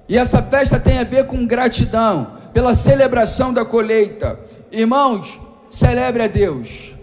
E 0.07 0.19
essa 0.19 0.43
festa 0.43 0.79
tem 0.79 0.99
a 0.99 1.05
ver 1.05 1.25
com 1.25 1.47
gratidão 1.47 2.33
pela 2.53 2.75
celebração 2.75 3.55
da 3.55 3.65
colheita. 3.65 4.39
Irmãos, 4.71 5.41
celebre 5.71 6.25
a 6.25 6.27
Deus, 6.27 6.95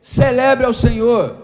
celebre 0.00 0.66
ao 0.66 0.74
Senhor, 0.74 1.36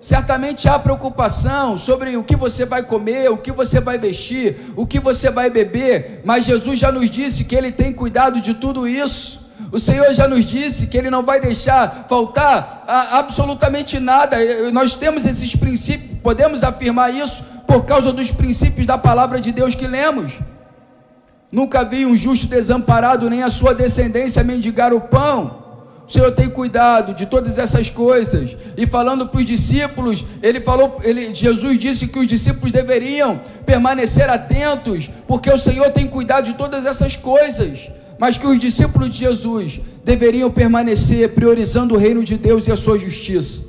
Certamente 0.00 0.68
há 0.68 0.78
preocupação 0.78 1.76
sobre 1.76 2.16
o 2.16 2.22
que 2.22 2.36
você 2.36 2.64
vai 2.64 2.84
comer, 2.84 3.30
o 3.30 3.36
que 3.36 3.50
você 3.50 3.80
vai 3.80 3.98
vestir, 3.98 4.56
o 4.76 4.86
que 4.86 5.00
você 5.00 5.28
vai 5.28 5.50
beber, 5.50 6.22
mas 6.24 6.44
Jesus 6.44 6.78
já 6.78 6.92
nos 6.92 7.10
disse 7.10 7.44
que 7.44 7.54
Ele 7.54 7.72
tem 7.72 7.92
cuidado 7.92 8.40
de 8.40 8.54
tudo 8.54 8.86
isso. 8.86 9.48
O 9.72 9.78
Senhor 9.78 10.12
já 10.14 10.28
nos 10.28 10.46
disse 10.46 10.86
que 10.86 10.96
Ele 10.96 11.10
não 11.10 11.22
vai 11.22 11.40
deixar 11.40 12.06
faltar 12.08 12.84
absolutamente 13.10 13.98
nada. 13.98 14.36
Nós 14.72 14.94
temos 14.94 15.26
esses 15.26 15.56
princípios, 15.56 16.20
podemos 16.22 16.62
afirmar 16.62 17.12
isso 17.12 17.42
por 17.66 17.84
causa 17.84 18.12
dos 18.12 18.30
princípios 18.30 18.86
da 18.86 18.96
palavra 18.96 19.40
de 19.40 19.50
Deus 19.50 19.74
que 19.74 19.86
lemos. 19.86 20.38
Nunca 21.50 21.84
vi 21.84 22.06
um 22.06 22.14
justo 22.14 22.46
desamparado, 22.46 23.28
nem 23.28 23.42
a 23.42 23.48
sua 23.48 23.74
descendência 23.74 24.44
mendigar 24.44 24.94
o 24.94 25.00
pão. 25.00 25.67
Senhor 26.12 26.32
tem 26.32 26.48
cuidado 26.48 27.12
de 27.12 27.26
todas 27.26 27.58
essas 27.58 27.90
coisas. 27.90 28.56
E 28.76 28.86
falando 28.86 29.28
para 29.28 29.38
os 29.38 29.44
discípulos, 29.44 30.24
ele 30.42 30.58
falou, 30.58 30.98
ele, 31.04 31.34
Jesus 31.34 31.78
disse 31.78 32.08
que 32.08 32.18
os 32.18 32.26
discípulos 32.26 32.72
deveriam 32.72 33.40
permanecer 33.66 34.30
atentos, 34.30 35.10
porque 35.26 35.50
o 35.50 35.58
Senhor 35.58 35.90
tem 35.90 36.06
cuidado 36.06 36.46
de 36.46 36.54
todas 36.54 36.86
essas 36.86 37.14
coisas. 37.14 37.90
Mas 38.18 38.38
que 38.38 38.46
os 38.46 38.58
discípulos 38.58 39.10
de 39.10 39.18
Jesus 39.18 39.80
deveriam 40.02 40.50
permanecer 40.50 41.34
priorizando 41.34 41.94
o 41.94 41.98
reino 41.98 42.24
de 42.24 42.38
Deus 42.38 42.66
e 42.66 42.72
a 42.72 42.76
sua 42.76 42.98
justiça. 42.98 43.62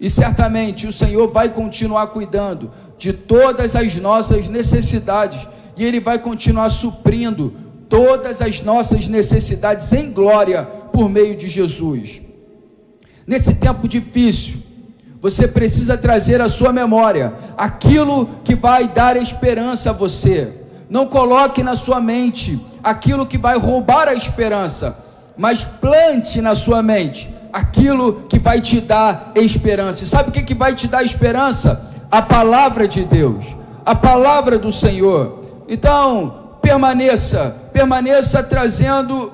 E 0.00 0.08
certamente 0.08 0.86
o 0.86 0.92
Senhor 0.92 1.28
vai 1.28 1.50
continuar 1.50 2.06
cuidando 2.08 2.70
de 2.98 3.12
todas 3.12 3.76
as 3.76 3.94
nossas 3.96 4.48
necessidades 4.48 5.46
e 5.76 5.84
Ele 5.84 6.00
vai 6.00 6.18
continuar 6.18 6.70
suprindo 6.70 7.54
todas 7.88 8.42
as 8.42 8.60
nossas 8.60 9.08
necessidades 9.08 9.92
em 9.92 10.10
glória 10.10 10.64
por 10.92 11.08
meio 11.08 11.36
de 11.36 11.48
Jesus. 11.48 12.20
Nesse 13.26 13.54
tempo 13.54 13.88
difícil, 13.88 14.62
você 15.20 15.48
precisa 15.48 15.96
trazer 15.96 16.40
à 16.40 16.48
sua 16.48 16.72
memória 16.72 17.34
aquilo 17.56 18.28
que 18.44 18.54
vai 18.54 18.86
dar 18.86 19.16
esperança 19.16 19.90
a 19.90 19.92
você. 19.92 20.52
Não 20.88 21.06
coloque 21.06 21.62
na 21.62 21.74
sua 21.74 22.00
mente 22.00 22.60
aquilo 22.82 23.26
que 23.26 23.36
vai 23.36 23.58
roubar 23.58 24.06
a 24.06 24.14
esperança, 24.14 24.96
mas 25.36 25.64
plante 25.64 26.40
na 26.40 26.54
sua 26.54 26.82
mente 26.82 27.28
aquilo 27.52 28.22
que 28.28 28.38
vai 28.38 28.60
te 28.60 28.80
dar 28.80 29.32
esperança. 29.34 30.04
E 30.04 30.06
sabe 30.06 30.28
o 30.28 30.32
que, 30.32 30.42
que 30.42 30.54
vai 30.54 30.74
te 30.74 30.86
dar 30.86 31.02
esperança? 31.02 31.90
A 32.10 32.22
palavra 32.22 32.86
de 32.86 33.04
Deus, 33.04 33.44
a 33.84 33.94
palavra 33.94 34.58
do 34.58 34.70
Senhor. 34.70 35.42
Então, 35.68 36.45
permaneça, 36.66 37.56
permaneça 37.72 38.42
trazendo 38.42 39.32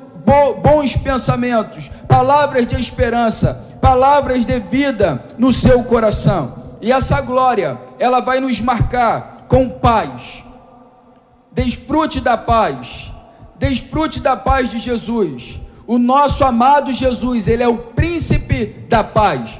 bons 0.62 0.94
pensamentos, 0.98 1.90
palavras 2.06 2.66
de 2.66 2.78
esperança, 2.78 3.58
palavras 3.80 4.44
de 4.44 4.60
vida 4.60 5.24
no 5.38 5.50
seu 5.50 5.82
coração. 5.82 6.76
E 6.82 6.92
essa 6.92 7.22
glória, 7.22 7.80
ela 7.98 8.20
vai 8.20 8.38
nos 8.38 8.60
marcar 8.60 9.46
com 9.48 9.66
paz. 9.66 10.44
Desfrute 11.50 12.20
da 12.20 12.36
paz. 12.36 13.10
Desfrute 13.58 14.20
da 14.20 14.36
paz 14.36 14.68
de 14.68 14.78
Jesus. 14.78 15.58
O 15.86 15.96
nosso 15.98 16.44
amado 16.44 16.92
Jesus, 16.92 17.48
ele 17.48 17.62
é 17.62 17.68
o 17.68 17.78
príncipe 17.78 18.66
da 18.90 19.02
paz. 19.02 19.58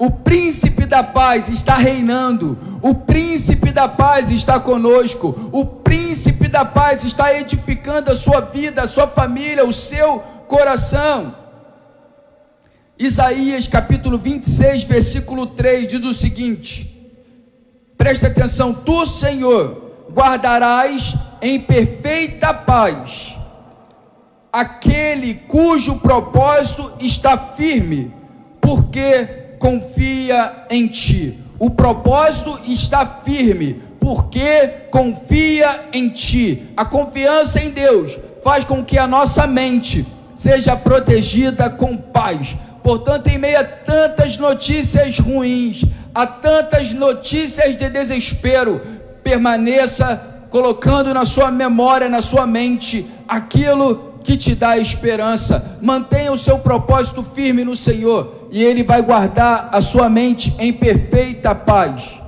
O 0.00 0.10
príncipe 0.10 0.86
da 0.86 1.02
paz 1.02 1.50
está 1.50 1.76
reinando. 1.76 2.56
O 2.80 2.94
príncipe 2.94 3.70
da 3.70 3.86
paz 3.86 4.30
está 4.30 4.58
conosco. 4.58 5.50
O 5.52 5.66
príncipe 5.66 6.48
da 6.48 6.64
paz 6.64 7.04
está 7.04 7.34
edificando 7.34 8.10
a 8.10 8.16
sua 8.16 8.40
vida, 8.40 8.80
a 8.80 8.86
sua 8.86 9.06
família, 9.06 9.62
o 9.62 9.74
seu 9.74 10.20
coração. 10.48 11.36
Isaías 12.98 13.66
capítulo 13.66 14.16
26, 14.16 14.84
versículo 14.84 15.48
3 15.48 15.86
diz 15.86 16.02
o 16.02 16.14
seguinte: 16.14 17.12
Preste 17.98 18.24
atenção, 18.24 18.72
tu, 18.72 19.04
Senhor, 19.04 20.06
guardarás 20.10 21.14
em 21.42 21.60
perfeita 21.60 22.54
paz 22.54 23.36
aquele 24.50 25.34
cujo 25.34 25.98
propósito 25.98 26.90
está 27.00 27.36
firme, 27.36 28.14
porque 28.62 29.39
confia 29.60 30.64
em 30.68 30.88
ti. 30.88 31.38
O 31.56 31.70
propósito 31.70 32.58
está 32.66 33.06
firme, 33.06 33.80
porque 34.00 34.66
confia 34.90 35.84
em 35.92 36.08
ti. 36.08 36.72
A 36.76 36.84
confiança 36.84 37.60
em 37.60 37.70
Deus 37.70 38.18
faz 38.42 38.64
com 38.64 38.84
que 38.84 38.98
a 38.98 39.06
nossa 39.06 39.46
mente 39.46 40.04
seja 40.34 40.74
protegida 40.74 41.70
com 41.70 41.96
paz 41.96 42.56
Portanto, 42.82 43.28
em 43.28 43.38
meio 43.38 43.60
a 43.60 43.64
tantas 43.64 44.36
notícias 44.36 45.18
ruins, 45.18 45.84
a 46.14 46.26
tantas 46.26 46.92
notícias 46.92 47.76
de 47.76 47.88
desespero, 47.88 48.80
permaneça 49.22 50.20
colocando 50.50 51.12
na 51.14 51.24
sua 51.24 51.50
memória, 51.50 52.08
na 52.08 52.22
sua 52.22 52.46
mente, 52.46 53.08
aquilo 53.28 54.09
que 54.22 54.36
te 54.36 54.54
dá 54.54 54.78
esperança. 54.78 55.78
Mantenha 55.80 56.32
o 56.32 56.38
seu 56.38 56.58
propósito 56.58 57.22
firme 57.22 57.64
no 57.64 57.76
Senhor, 57.76 58.48
e 58.50 58.62
Ele 58.62 58.82
vai 58.82 59.02
guardar 59.02 59.68
a 59.72 59.80
sua 59.80 60.08
mente 60.08 60.54
em 60.58 60.72
perfeita 60.72 61.54
paz. 61.54 62.20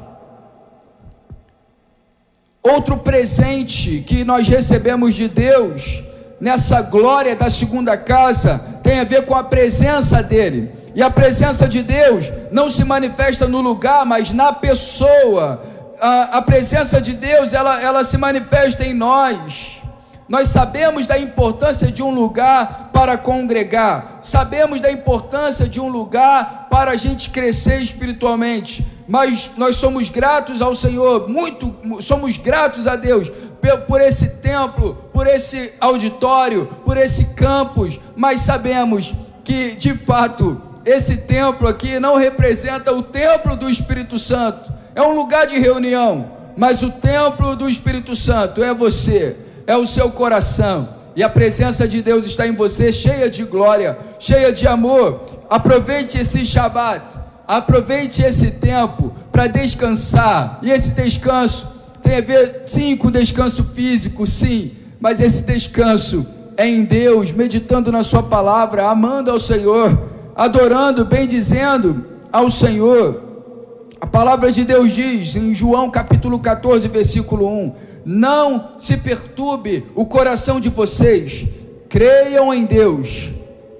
Outro 2.63 2.99
presente 2.99 4.01
que 4.07 4.25
nós 4.25 4.47
recebemos 4.47 5.15
de 5.15 5.27
Deus 5.27 6.05
nessa 6.41 6.81
glória 6.81 7.35
da 7.35 7.51
segunda 7.51 7.97
casa 7.97 8.59
tem 8.83 9.01
a 9.01 9.05
ver 9.05 9.27
com 9.27 9.35
a 9.35 9.45
presença 9.45 10.23
dele. 10.23 10.71
E 10.95 11.03
a 11.03 11.11
presença 11.11 11.69
de 11.69 11.83
Deus 11.83 12.31
não 12.51 12.71
se 12.71 12.85
manifesta 12.85 13.49
no 13.49 13.61
lugar, 13.61 14.05
mas 14.05 14.33
na 14.33 14.53
pessoa. 14.53 15.63
A, 16.01 16.39
a 16.39 16.43
presença 16.43 17.01
de 17.01 17.15
Deus, 17.15 17.53
ela, 17.53 17.81
ela 17.81 18.05
se 18.05 18.17
manifesta 18.19 18.85
em 18.85 18.93
nós. 18.93 19.82
Nós 20.29 20.49
sabemos 20.49 21.07
da 21.07 21.19
importância 21.19 21.91
de 21.91 22.03
um 22.03 22.15
lugar 22.15 22.91
para 22.93 23.19
congregar, 23.19 24.21
sabemos 24.23 24.81
da 24.81 24.91
importância 24.91 25.69
de 25.69 25.81
um 25.81 25.89
lugar 25.89 26.69
para 26.71 26.93
a 26.93 26.97
gente 26.97 27.31
crescer 27.31 27.83
espiritualmente, 27.83 28.87
mas 29.09 29.51
nós 29.57 29.77
somos 29.77 30.09
gratos 30.09 30.63
ao 30.63 30.75
Senhor, 30.75 31.29
muito, 31.29 31.75
somos 32.01 32.37
gratos 32.37 32.87
a 32.87 32.97
Deus 32.97 33.31
por 33.87 34.01
esse 34.01 34.29
templo, 34.37 34.95
por 35.13 35.27
esse 35.27 35.73
auditório, 35.81 36.67
por 36.85 36.97
esse 36.97 37.27
campus, 37.35 37.99
mas 38.17 38.41
sabemos 38.41 39.15
que 39.45 39.75
de 39.75 39.95
fato 39.95 40.61
esse 40.85 41.19
templo 41.19 41.69
aqui 41.69 42.01
não 42.01 42.17
representa 42.17 42.93
o 42.93 43.03
templo 43.03 43.57
do 43.57 43.69
Espírito 43.69 44.19
Santo, 44.19 44.73
é 44.95 45.03
um 45.03 45.15
lugar 45.15 45.47
de 45.47 45.59
reunião, 45.59 46.31
mas 46.57 46.83
o 46.83 46.91
templo 46.91 47.57
do 47.57 47.69
Espírito 47.69 48.15
Santo 48.15 48.63
é 48.63 48.75
você, 48.75 49.37
é 49.67 49.77
o 49.77 49.87
seu 49.87 50.11
coração, 50.11 50.89
e 51.15 51.23
a 51.23 51.29
presença 51.29 51.87
de 51.87 52.03
Deus 52.03 52.27
está 52.27 52.47
em 52.47 52.55
você, 52.55 52.93
cheia 52.93 53.29
de 53.29 53.45
glória, 53.45 53.99
cheia 54.19 54.53
de 54.53 54.67
amor. 54.67 55.23
Aproveite 55.49 56.19
esse 56.19 56.45
Shabat, 56.45 57.17
aproveite 57.47 58.23
esse 58.23 58.53
tempo 58.53 59.13
para 59.31 59.47
descansar, 59.47 60.59
e 60.63 60.71
esse 60.71 60.93
descanso 60.93 61.67
tem 62.03 62.17
a 62.17 62.21
ver, 62.21 62.63
sim, 62.67 62.97
com 62.97 63.11
descanso 63.11 63.65
físico, 63.65 64.27
sim, 64.27 64.73
mas 64.99 65.21
esse 65.21 65.45
descanso 65.45 66.27
é 66.57 66.67
em 66.67 66.85
Deus, 66.85 67.33
meditando 67.33 67.93
na 67.93 68.03
Sua 68.03 68.23
palavra, 68.23 68.89
amando 68.89 69.31
ao 69.31 69.41
Senhor, 69.41 70.11
adorando, 70.35 71.05
bendizendo 71.05 72.07
ao 72.33 72.51
Senhor. 72.51 73.32
A 74.03 74.07
palavra 74.07 74.51
de 74.51 74.65
Deus 74.65 74.91
diz 74.91 75.37
em 75.37 75.55
João 75.55 75.89
capítulo 75.89 76.41
14, 76.41 76.89
versículo 76.89 77.47
1: 77.47 77.73
Não 78.05 78.71
se 78.77 78.97
perturbe 78.97 79.87
o 79.95 80.05
coração 80.05 80.59
de 80.59 80.69
vocês, 80.69 81.47
creiam 81.89 82.53
em 82.53 82.65
Deus, 82.65 83.31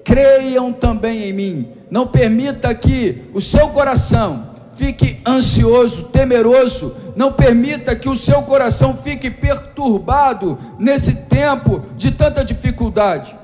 creiam 0.01 0.71
também 0.71 1.23
em 1.23 1.33
mim. 1.33 1.67
Não 1.91 2.07
permita 2.07 2.73
que 2.73 3.23
o 3.33 3.41
seu 3.41 3.67
coração 3.67 4.47
fique 4.75 5.19
ansioso, 5.27 6.05
temeroso, 6.05 6.95
não 7.17 7.33
permita 7.33 7.93
que 7.93 8.07
o 8.07 8.15
seu 8.15 8.43
coração 8.43 8.95
fique 8.95 9.29
perturbado 9.29 10.57
nesse 10.79 11.15
tempo 11.15 11.81
de 11.97 12.11
tanta 12.11 12.45
dificuldade. 12.45 13.35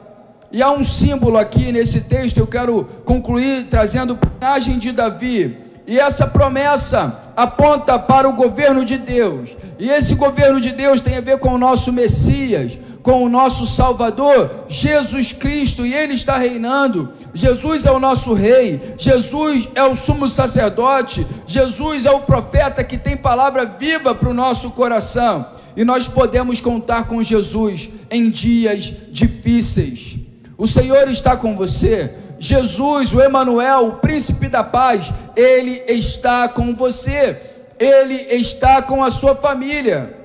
E 0.50 0.64
há 0.64 0.72
um 0.72 0.86
símbolo 0.86 1.38
aqui 1.38 1.74
nesse 1.74 2.00
texto, 2.00 2.38
eu 2.38 2.48
quero 2.48 2.86
concluir 3.04 3.66
trazendo 3.66 4.18
a 4.22 4.46
imagem 4.46 4.80
de 4.80 4.94
Davi. 4.94 5.69
E 5.90 6.00
essa 6.00 6.28
promessa 6.28 7.20
aponta 7.36 7.98
para 7.98 8.30
o 8.30 8.34
governo 8.34 8.86
de 8.86 8.96
Deus. 8.96 9.50
E 9.80 9.90
esse 9.90 10.14
governo 10.14 10.62
de 10.62 10.72
Deus 10.72 11.02
tem 11.02 11.18
a 11.18 11.22
ver 11.22 11.40
com 11.40 11.50
o 11.50 11.58
nosso 11.58 11.92
Messias, 11.92 12.78
com 13.02 13.24
o 13.24 13.28
nosso 13.28 13.66
Salvador, 13.66 14.66
Jesus 14.68 15.32
Cristo, 15.32 15.84
e 15.84 15.96
Ele 15.96 16.14
está 16.14 16.38
reinando. 16.38 17.12
Jesus 17.34 17.88
é 17.88 17.92
o 17.92 18.00
nosso 18.00 18.36
Rei, 18.36 18.80
Jesus 19.00 19.68
é 19.74 19.84
o 19.84 19.96
sumo 19.96 20.30
sacerdote, 20.30 21.26
Jesus 21.48 22.06
é 22.06 22.12
o 22.12 22.20
profeta 22.20 22.84
que 22.84 22.96
tem 22.96 23.18
palavra 23.18 23.66
viva 23.66 24.14
para 24.14 24.30
o 24.30 24.34
nosso 24.34 24.70
coração. 24.70 25.44
E 25.76 25.84
nós 25.84 26.08
podemos 26.08 26.62
contar 26.62 27.08
com 27.08 27.24
Jesus 27.24 27.90
em 28.12 28.30
dias 28.30 28.94
difíceis. 29.12 30.18
O 30.56 30.68
Senhor 30.68 31.08
está 31.08 31.36
com 31.36 31.56
você. 31.56 32.14
Jesus, 32.40 33.14
o 33.14 33.22
Emanuel, 33.22 33.88
o 33.88 33.96
príncipe 33.98 34.48
da 34.48 34.64
paz, 34.64 35.12
ele 35.36 35.84
está 35.88 36.48
com 36.48 36.74
você. 36.74 37.40
Ele 37.80 38.16
está 38.36 38.82
com 38.82 39.04
a 39.04 39.12
sua 39.12 39.36
família. 39.36 40.16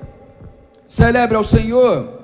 Celebre 0.88 1.36
ao 1.36 1.44
Senhor 1.44 2.14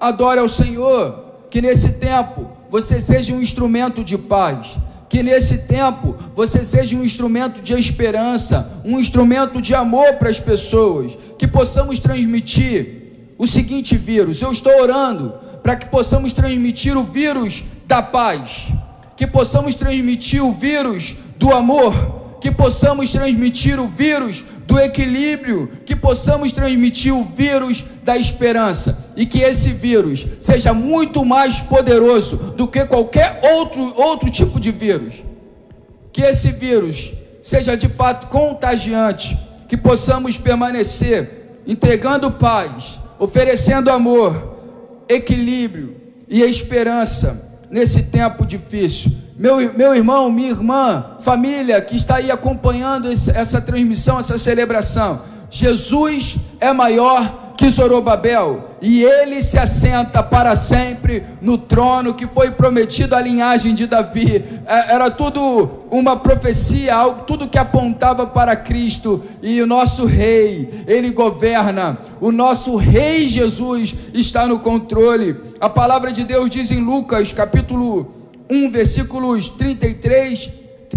adore 0.00 0.40
ao 0.40 0.48
Senhor, 0.48 1.26
que 1.50 1.60
nesse 1.60 1.92
tempo 1.92 2.50
você 2.70 3.00
seja 3.00 3.34
um 3.34 3.42
instrumento 3.42 4.02
de 4.02 4.16
paz, 4.16 4.78
que 5.08 5.22
nesse 5.22 5.58
tempo 5.58 6.16
você 6.34 6.64
seja 6.64 6.96
um 6.96 7.04
instrumento 7.04 7.60
de 7.60 7.74
esperança, 7.74 8.80
um 8.84 8.98
instrumento 8.98 9.60
de 9.60 9.74
amor 9.74 10.14
para 10.14 10.30
as 10.30 10.40
pessoas, 10.40 11.18
que 11.36 11.46
possamos 11.46 11.98
transmitir 11.98 13.34
o 13.36 13.46
seguinte 13.46 13.96
vírus. 13.96 14.40
Eu 14.40 14.52
estou 14.52 14.80
orando 14.80 15.34
para 15.62 15.76
que 15.76 15.90
possamos 15.90 16.32
transmitir 16.32 16.96
o 16.96 17.02
vírus 17.02 17.64
da 17.86 18.00
paz, 18.00 18.68
que 19.20 19.26
possamos 19.26 19.74
transmitir 19.74 20.42
o 20.42 20.50
vírus 20.50 21.14
do 21.36 21.52
amor, 21.52 22.38
que 22.40 22.50
possamos 22.50 23.12
transmitir 23.12 23.78
o 23.78 23.86
vírus 23.86 24.42
do 24.66 24.78
equilíbrio, 24.78 25.70
que 25.84 25.94
possamos 25.94 26.52
transmitir 26.52 27.14
o 27.14 27.22
vírus 27.22 27.84
da 28.02 28.16
esperança 28.16 28.96
e 29.14 29.26
que 29.26 29.40
esse 29.40 29.74
vírus 29.74 30.26
seja 30.40 30.72
muito 30.72 31.22
mais 31.22 31.60
poderoso 31.60 32.38
do 32.56 32.66
que 32.66 32.82
qualquer 32.86 33.42
outro, 33.56 33.92
outro 33.94 34.30
tipo 34.30 34.58
de 34.58 34.72
vírus. 34.72 35.16
Que 36.14 36.22
esse 36.22 36.50
vírus 36.50 37.12
seja 37.42 37.76
de 37.76 37.90
fato 37.90 38.28
contagiante, 38.28 39.38
que 39.68 39.76
possamos 39.76 40.38
permanecer 40.38 41.58
entregando 41.66 42.32
paz, 42.32 42.98
oferecendo 43.18 43.90
amor, 43.90 44.56
equilíbrio 45.10 45.94
e 46.26 46.40
esperança 46.40 47.49
nesse 47.70 48.04
tempo 48.04 48.44
difícil 48.44 49.12
meu, 49.40 49.56
meu 49.72 49.94
irmão, 49.94 50.30
minha 50.30 50.50
irmã, 50.50 51.16
família 51.18 51.80
que 51.80 51.96
está 51.96 52.16
aí 52.16 52.30
acompanhando 52.30 53.10
essa 53.10 53.58
transmissão, 53.58 54.18
essa 54.18 54.36
celebração. 54.36 55.22
Jesus 55.50 56.36
é 56.60 56.72
maior 56.72 57.50
que 57.60 57.70
Zorobabel, 57.70 58.70
e 58.80 59.02
ele 59.02 59.42
se 59.42 59.58
assenta 59.58 60.22
para 60.22 60.56
sempre 60.56 61.26
no 61.42 61.58
trono 61.58 62.14
que 62.14 62.26
foi 62.26 62.52
prometido 62.52 63.14
à 63.14 63.20
linhagem 63.20 63.74
de 63.74 63.86
Davi. 63.86 64.42
É, 64.66 64.94
era 64.94 65.10
tudo 65.10 65.68
uma 65.90 66.16
profecia, 66.16 66.96
tudo 67.26 67.46
que 67.46 67.58
apontava 67.58 68.26
para 68.26 68.56
Cristo. 68.56 69.22
E 69.42 69.60
o 69.60 69.66
nosso 69.66 70.06
rei, 70.06 70.84
ele 70.86 71.10
governa. 71.10 71.98
O 72.18 72.32
nosso 72.32 72.76
rei 72.76 73.28
Jesus 73.28 73.94
está 74.14 74.46
no 74.46 74.60
controle. 74.60 75.36
A 75.60 75.68
palavra 75.68 76.10
de 76.12 76.24
Deus 76.24 76.48
diz 76.48 76.70
em 76.70 76.80
Lucas, 76.80 77.30
capítulo 77.30 78.10
1, 78.48 78.70
versículos 78.70 79.50
33, 79.50 80.50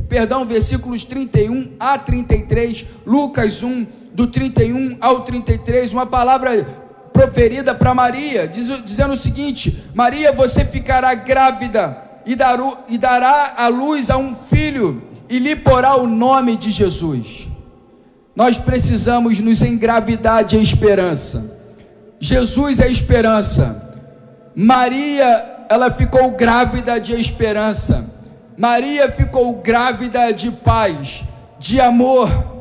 perdão, 0.08 0.46
versículos 0.46 1.04
31 1.04 1.74
a 1.78 1.98
33, 1.98 2.86
Lucas 3.06 3.62
1 3.62 4.03
do 4.14 4.28
31 4.28 4.98
ao 5.02 5.22
33, 5.22 5.92
uma 5.94 6.06
palavra 6.06 6.66
proferida 7.12 7.74
para 7.76 7.94
Maria, 7.94 8.48
diz, 8.48 8.84
dizendo 8.84 9.14
o 9.14 9.18
seguinte: 9.18 9.84
Maria, 9.94 10.32
você 10.32 10.66
ficará 10.66 11.14
grávida 11.14 11.98
e, 12.26 12.38
e 12.94 12.98
dará 12.98 13.54
a 13.58 13.68
luz 13.68 14.10
a 14.10 14.18
um 14.18 14.36
filho 14.36 15.04
e 15.30 15.40
lhe 15.40 15.56
porá 15.56 15.96
o 15.96 16.08
nome 16.08 16.56
de 16.56 16.72
Jesus. 16.72 17.48
Nós 18.36 18.58
precisamos 18.58 19.40
nos 19.40 19.62
engravidar 19.62 20.44
de 20.44 20.60
esperança. 20.60 21.60
Jesus 22.20 22.80
é 22.80 22.90
esperança. 22.90 23.98
Maria, 24.56 25.66
ela 25.70 25.92
ficou 25.92 26.32
grávida 26.32 27.00
de 27.00 27.14
esperança. 27.14 28.10
Maria 28.58 29.12
ficou 29.12 29.56
grávida 29.56 30.32
de 30.32 30.52
paz, 30.52 31.24
de 31.60 31.80
amor, 31.80 32.53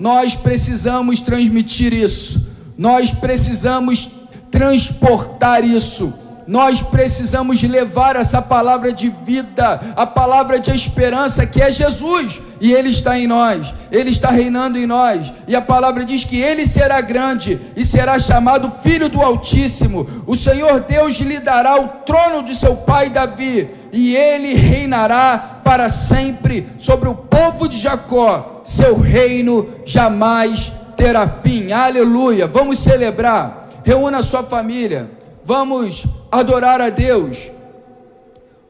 nós 0.00 0.34
precisamos 0.34 1.20
transmitir 1.20 1.92
isso, 1.92 2.40
nós 2.78 3.10
precisamos 3.10 4.08
transportar 4.50 5.62
isso, 5.62 6.10
nós 6.46 6.80
precisamos 6.80 7.62
levar 7.62 8.16
essa 8.16 8.40
palavra 8.40 8.94
de 8.94 9.10
vida, 9.10 9.78
a 9.94 10.06
palavra 10.06 10.58
de 10.58 10.74
esperança 10.74 11.44
que 11.44 11.60
é 11.60 11.70
Jesus, 11.70 12.40
e 12.62 12.72
Ele 12.72 12.88
está 12.88 13.18
em 13.18 13.26
nós, 13.26 13.74
Ele 13.92 14.08
está 14.08 14.30
reinando 14.30 14.78
em 14.78 14.86
nós, 14.86 15.30
e 15.46 15.54
a 15.54 15.60
palavra 15.60 16.02
diz 16.02 16.24
que 16.24 16.40
Ele 16.40 16.66
será 16.66 17.02
grande 17.02 17.60
e 17.76 17.84
será 17.84 18.18
chamado 18.18 18.70
Filho 18.70 19.10
do 19.10 19.20
Altíssimo. 19.20 20.08
O 20.26 20.34
Senhor 20.34 20.80
Deus 20.80 21.18
lhe 21.18 21.40
dará 21.40 21.78
o 21.78 21.88
trono 22.06 22.42
de 22.42 22.56
seu 22.56 22.74
pai 22.74 23.10
Davi, 23.10 23.68
e 23.92 24.14
ele 24.14 24.54
reinará 24.54 25.60
para 25.64 25.88
sempre 25.88 26.66
sobre 26.78 27.08
o 27.08 27.14
povo 27.14 27.68
de 27.68 27.78
Jacó. 27.78 28.62
Seu 28.64 28.98
reino 28.98 29.68
jamais 29.84 30.72
terá 30.96 31.26
fim. 31.26 31.72
Aleluia. 31.72 32.46
Vamos 32.46 32.78
celebrar. 32.78 33.68
Reúna 33.84 34.18
a 34.18 34.22
sua 34.22 34.42
família. 34.42 35.10
Vamos 35.44 36.06
adorar 36.30 36.80
a 36.80 36.90
Deus. 36.90 37.50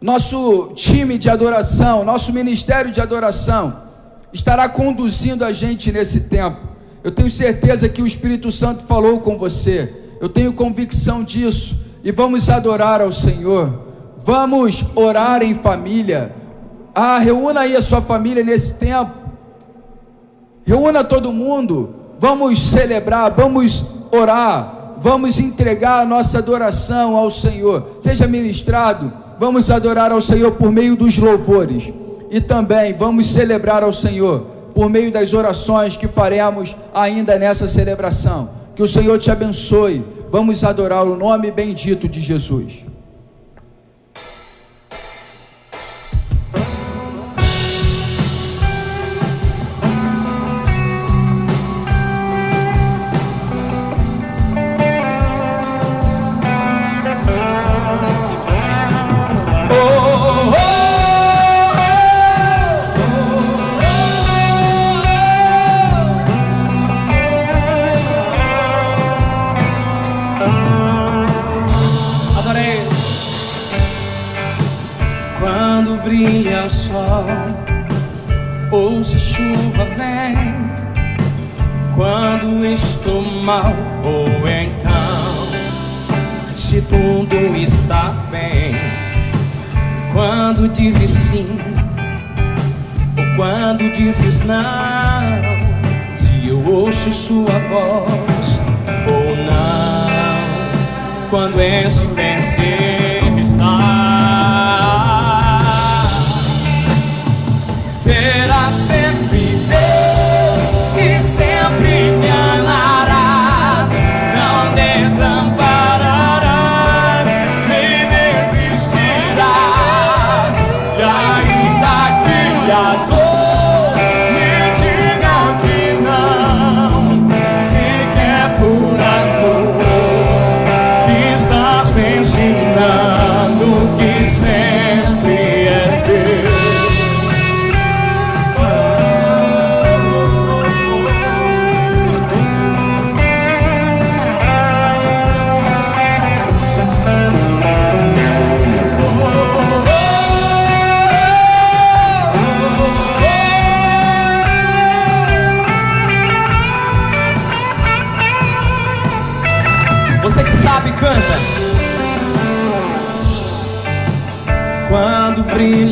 Nosso 0.00 0.72
time 0.74 1.18
de 1.18 1.28
adoração, 1.28 2.04
nosso 2.04 2.32
ministério 2.32 2.90
de 2.90 3.00
adoração 3.00 3.82
estará 4.32 4.68
conduzindo 4.68 5.44
a 5.44 5.52
gente 5.52 5.92
nesse 5.92 6.20
tempo. 6.20 6.68
Eu 7.02 7.10
tenho 7.10 7.30
certeza 7.30 7.88
que 7.88 8.00
o 8.00 8.06
Espírito 8.06 8.50
Santo 8.50 8.84
falou 8.84 9.20
com 9.20 9.36
você. 9.36 9.92
Eu 10.20 10.28
tenho 10.28 10.52
convicção 10.52 11.24
disso. 11.24 11.76
E 12.02 12.12
vamos 12.12 12.48
adorar 12.48 13.00
ao 13.00 13.12
Senhor. 13.12 13.89
Vamos 14.24 14.84
orar 14.94 15.42
em 15.42 15.54
família. 15.54 16.34
Ah, 16.94 17.18
reúna 17.18 17.60
aí 17.60 17.76
a 17.76 17.80
sua 17.80 18.00
família 18.00 18.44
nesse 18.44 18.74
tempo. 18.74 19.12
Reúna 20.64 21.02
todo 21.02 21.32
mundo. 21.32 21.94
Vamos 22.18 22.58
celebrar, 22.58 23.30
vamos 23.30 23.84
orar, 24.12 24.94
vamos 24.98 25.38
entregar 25.38 26.02
a 26.02 26.04
nossa 26.04 26.38
adoração 26.38 27.16
ao 27.16 27.30
Senhor. 27.30 27.96
Seja 27.98 28.26
ministrado, 28.26 29.10
vamos 29.38 29.70
adorar 29.70 30.12
ao 30.12 30.20
Senhor 30.20 30.52
por 30.52 30.70
meio 30.70 30.94
dos 30.94 31.16
louvores. 31.16 31.90
E 32.30 32.40
também 32.40 32.92
vamos 32.92 33.26
celebrar 33.26 33.82
ao 33.82 33.92
Senhor 33.92 34.46
por 34.74 34.88
meio 34.90 35.10
das 35.10 35.32
orações 35.32 35.96
que 35.96 36.06
faremos 36.06 36.76
ainda 36.94 37.38
nessa 37.38 37.66
celebração. 37.66 38.50
Que 38.76 38.82
o 38.82 38.88
Senhor 38.88 39.18
te 39.18 39.30
abençoe. 39.30 40.04
Vamos 40.30 40.62
adorar 40.62 41.04
o 41.04 41.16
nome 41.16 41.50
bendito 41.50 42.06
de 42.06 42.20
Jesus. 42.20 42.89
Tudo 87.00 87.56
está 87.56 88.14
bem. 88.30 88.74
Quando 90.12 90.68
dizes 90.68 91.10
sim 91.10 91.46
ou 93.16 93.36
quando 93.36 93.90
dizes 93.92 94.42
não 94.42 94.60
se 96.14 96.48
eu 96.48 96.62
ouço 96.66 97.10
sua 97.10 97.58
voz 97.70 98.60
ou 99.08 99.36
não. 99.36 100.10
Quando 101.30 101.58
em 101.60 101.90
silêncio 101.90 102.89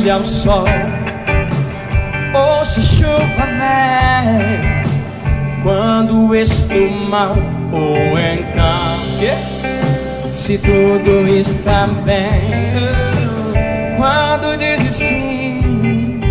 brilha 0.09 0.17
o 0.17 0.25
sol. 0.25 0.65
Ou 2.33 2.65
se 2.65 2.81
chuva 2.81 3.45
vem 3.59 4.83
quando 5.63 6.33
estou 6.35 6.89
mal 7.09 7.35
ou 7.71 8.17
então 8.17 8.89
se 10.33 10.57
tudo 10.57 11.27
está 11.27 11.87
bem 12.05 12.41
quando 13.97 14.57
dizes 14.57 14.95
sim 14.95 16.21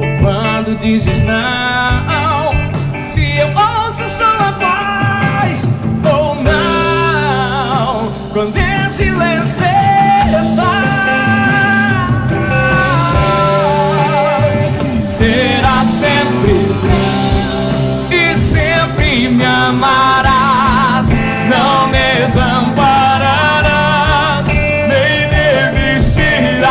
ou 0.00 0.06
quando 0.22 0.76
dizes 0.78 1.22
não. 1.22 3.04
Se 3.04 3.36
eu 3.36 3.48
ouço 3.48 4.08
sua 4.08 4.50
voz 4.52 5.68
ou 6.04 6.34
não. 6.36 8.10
Quando 8.32 8.56
em 8.56 8.90
silêncio 8.90 9.64
está 10.28 10.96
sempre 15.96 16.60
e 18.10 18.36
sempre 18.36 19.28
me 19.28 19.44
amarás, 19.44 21.08
não 21.48 21.86
me 21.88 22.14
desampararás, 22.20 24.46
nem 24.46 25.28
desistirás. 25.72 26.68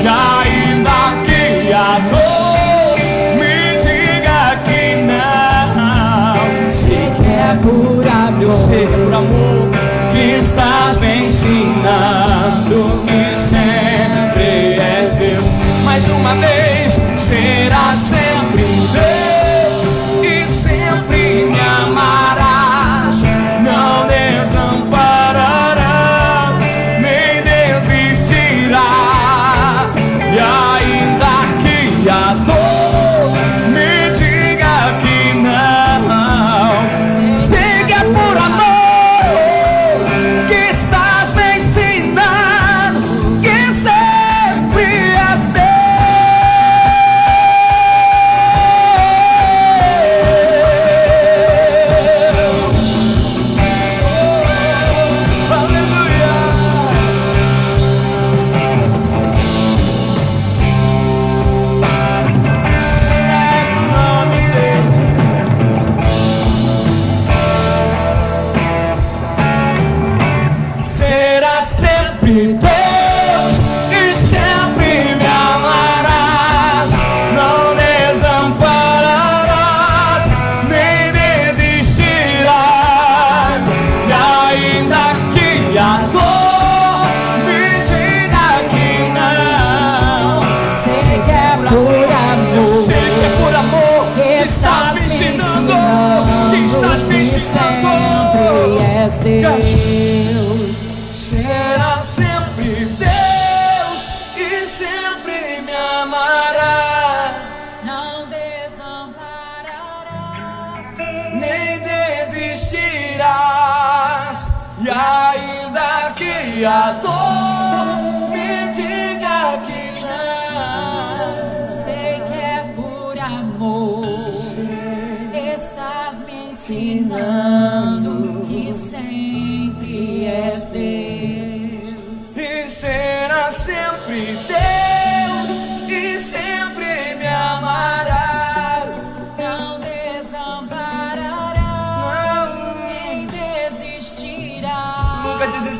E 0.00 0.08
ainda 0.08 1.14
que 1.26 1.72
a 1.72 1.98
dor 2.10 2.96
me 3.38 3.56
diga 3.82 4.42
que 4.64 4.82
não, 5.04 6.36
se 6.72 6.96
que 7.16 7.28
é 7.28 7.54
por 7.62 8.08
amor, 8.08 8.72
é 8.72 8.74
por 8.86 9.12
amor 9.14 9.68
que 10.12 10.22
estás 10.38 10.98
ensinando 11.02 12.78
que 13.06 13.22
sempre 13.36 14.80
és 14.80 15.14
Deus. 15.18 15.44
Mais 15.84 16.06
uma 16.08 16.34
vez. 16.36 16.57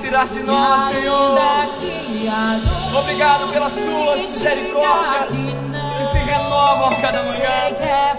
Desistirás 0.09 0.31
de 0.33 0.43
nós, 0.43 0.89
Senhor. 0.89 1.39
Obrigado 2.99 3.53
pelas 3.53 3.75
tuas 3.75 4.27
misericórdias 4.27 5.29
que 5.99 6.05
se 6.07 6.19
renovam 6.19 6.89
a 6.89 6.95
cada 6.97 7.23
manhã. 7.25 7.45
é. 7.45 8.17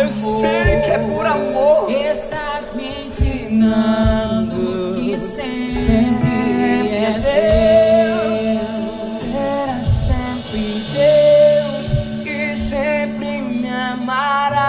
Eu 0.00 0.10
sei 0.12 0.80
que 0.80 0.90
é 0.90 0.98
por 0.98 1.26
amor. 1.26 1.90
Estás 1.90 2.72
me 2.74 3.00
ensinando 3.00 4.94
que 4.94 5.18
sempre 5.18 7.04
és 7.04 7.24
Deus. 7.24 9.12
Será 9.18 9.82
sempre 9.82 10.84
Deus 10.94 11.92
e 12.24 12.56
sempre 12.56 13.40
me 13.40 13.68
amarás. 13.68 14.68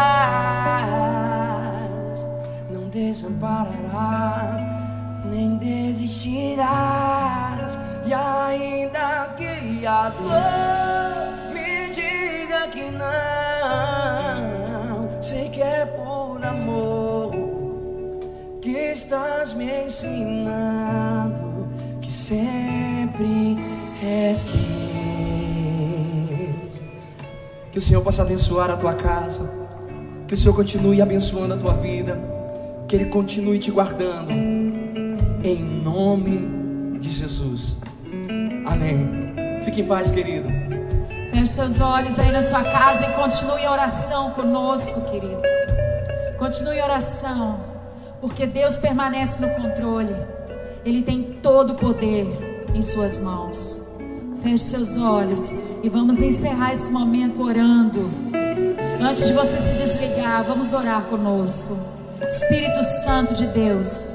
Não 2.72 2.90
desampararás, 2.90 4.59
desistirás. 6.00 7.78
E 8.06 8.14
ainda 8.14 9.34
que 9.38 9.86
a 9.86 10.10
dor 10.10 11.52
me 11.54 11.90
diga 11.90 12.68
que 12.72 12.90
não, 12.92 13.10
sei 15.22 15.50
que 15.50 15.62
é 15.62 15.86
por 15.86 16.40
amor 16.46 17.36
que 18.62 18.72
estás 18.72 19.54
me 19.54 19.70
ensinando 19.70 21.68
que 22.02 22.12
sempre 22.12 23.58
és 24.02 24.46
Deus. 26.64 26.82
Que 27.72 27.78
o 27.78 27.82
Senhor 27.82 28.02
possa 28.02 28.24
abençoar 28.24 28.72
a 28.72 28.78
tua 28.78 28.94
casa, 28.94 29.48
que 30.28 30.34
o 30.34 30.38
Senhor 30.38 30.56
continue 30.56 31.02
abençoando 31.02 31.54
a 31.54 31.58
tua 31.58 31.74
vida, 31.74 32.20
que 32.88 32.96
Ele 32.96 33.06
continue 33.06 33.60
te 33.60 33.70
guardando, 33.70 34.34
em 35.44 35.62
nome 35.62 37.00
de 37.00 37.10
Jesus. 37.10 37.78
Amém. 38.66 39.34
Fique 39.64 39.82
em 39.82 39.86
paz, 39.86 40.12
querido. 40.12 40.48
Feche 41.32 41.48
seus 41.48 41.80
olhos 41.80 42.18
aí 42.20 42.32
na 42.32 42.42
sua 42.42 42.64
casa 42.64 43.06
e 43.06 43.14
continue 43.14 43.62
em 43.62 43.68
oração 43.68 44.32
conosco, 44.32 45.02
querido. 45.10 45.42
Continue 46.38 46.78
em 46.78 46.84
oração, 46.84 47.60
porque 48.22 48.46
Deus 48.46 48.78
permanece 48.78 49.46
no 49.46 49.50
controle. 49.56 50.16
Ele 50.86 51.02
tem 51.02 51.22
todo 51.22 51.72
o 51.72 51.76
poder 51.76 52.68
em 52.74 52.82
suas 52.82 53.18
mãos. 53.18 53.86
Feche 54.42 54.64
seus 54.66 54.98
olhos 54.98 55.52
e 55.84 55.90
vamos 55.90 56.22
encerrar 56.22 56.74
esse 56.74 56.92
momento 56.92 57.42
orando. 57.42 58.10
Antes 59.02 59.28
de 59.28 59.34
você 59.34 59.58
se 59.58 59.74
desligar, 59.76 60.44
vamos 60.44 60.74
orar 60.74 61.04
conosco. 61.04 61.78
Espírito 62.26 62.82
Santo 63.04 63.34
de 63.34 63.48
Deus, 63.48 64.14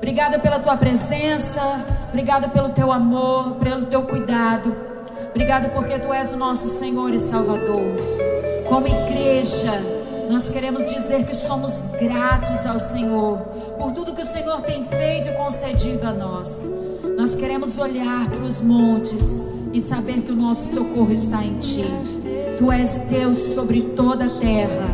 obrigada 0.00 0.38
pela 0.38 0.58
tua 0.58 0.78
presença, 0.78 1.60
obrigada 2.08 2.48
pelo 2.48 2.70
teu 2.70 2.90
amor, 2.90 3.56
pelo 3.56 3.84
teu 3.84 4.02
cuidado. 4.02 4.74
Obrigado 5.28 5.70
porque 5.74 5.98
tu 5.98 6.10
és 6.10 6.32
o 6.32 6.38
nosso 6.38 6.68
Senhor 6.68 7.12
e 7.12 7.18
Salvador. 7.18 7.82
Como 8.66 8.86
igreja, 8.88 9.72
nós 10.30 10.48
queremos 10.48 10.88
dizer 10.88 11.26
que 11.26 11.36
somos 11.36 11.86
gratos 12.00 12.64
ao 12.64 12.80
Senhor 12.80 13.38
por 13.78 13.92
tudo 13.92 14.14
que 14.14 14.22
o 14.22 14.24
Senhor 14.24 14.62
tem 14.62 14.82
feito 14.82 15.28
e 15.28 15.32
concedido 15.32 16.06
a 16.06 16.12
nós. 16.12 16.66
Nós 17.16 17.34
queremos 17.34 17.76
olhar 17.76 18.30
para 18.30 18.42
os 18.42 18.60
montes 18.62 19.40
e 19.72 19.80
saber 19.80 20.22
que 20.22 20.32
o 20.32 20.36
nosso 20.36 20.72
socorro 20.72 21.12
está 21.12 21.44
em 21.44 21.58
Ti. 21.58 21.84
Tu 22.56 22.72
és 22.72 22.98
Deus 23.10 23.36
sobre 23.36 23.82
toda 23.94 24.24
a 24.24 24.30
terra. 24.30 24.88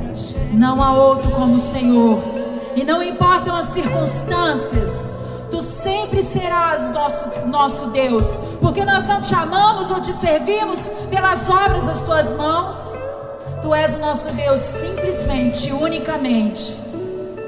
Não 0.52 0.82
há 0.82 0.92
outro 0.92 1.30
como 1.30 1.54
o 1.54 1.58
Senhor. 1.58 2.35
E 2.76 2.84
não 2.84 3.02
importam 3.02 3.56
as 3.56 3.66
circunstâncias, 3.66 5.10
Tu 5.50 5.62
sempre 5.62 6.22
serás 6.22 6.90
nosso, 6.90 7.46
nosso 7.46 7.90
Deus, 7.90 8.36
porque 8.60 8.84
nós 8.84 9.06
não 9.06 9.20
te 9.20 9.34
amamos 9.34 9.90
ou 9.90 10.00
te 10.00 10.12
servimos 10.12 10.90
pelas 11.08 11.48
obras 11.48 11.86
das 11.86 12.02
tuas 12.02 12.34
mãos. 12.34 12.98
Tu 13.62 13.74
és 13.74 13.94
o 13.94 14.00
nosso 14.00 14.30
Deus 14.32 14.58
simplesmente, 14.58 15.72
unicamente, 15.72 16.78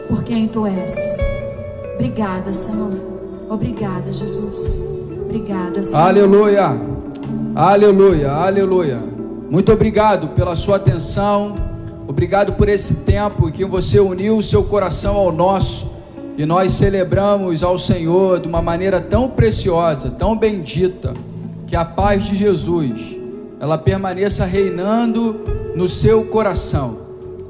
por 0.06 0.22
quem 0.22 0.46
tu 0.46 0.64
és. 0.64 1.16
Obrigada, 1.94 2.52
Senhor. 2.52 2.92
Obrigada, 3.50 4.12
Jesus. 4.12 4.80
Obrigada, 5.24 5.82
Senhor. 5.82 5.98
Aleluia, 5.98 6.80
aleluia, 7.54 8.32
aleluia. 8.32 8.98
Muito 9.50 9.72
obrigado 9.72 10.28
pela 10.28 10.54
sua 10.54 10.76
atenção, 10.76 11.56
obrigado 12.08 12.54
por 12.54 12.70
esse 12.70 12.94
tempo 12.94 13.52
que 13.52 13.66
você 13.66 14.00
uniu 14.00 14.38
o 14.38 14.42
seu 14.42 14.64
coração 14.64 15.14
ao 15.14 15.30
nosso 15.30 15.86
e 16.38 16.46
nós 16.46 16.72
celebramos 16.72 17.62
ao 17.62 17.78
Senhor 17.78 18.40
de 18.40 18.48
uma 18.48 18.62
maneira 18.62 18.98
tão 18.98 19.28
preciosa, 19.28 20.10
tão 20.10 20.34
bendita, 20.34 21.12
que 21.66 21.76
a 21.76 21.84
paz 21.84 22.24
de 22.24 22.34
Jesus 22.34 23.14
ela 23.60 23.76
permaneça 23.76 24.46
reinando 24.46 25.38
no 25.74 25.86
seu 25.86 26.24
coração. 26.24 26.96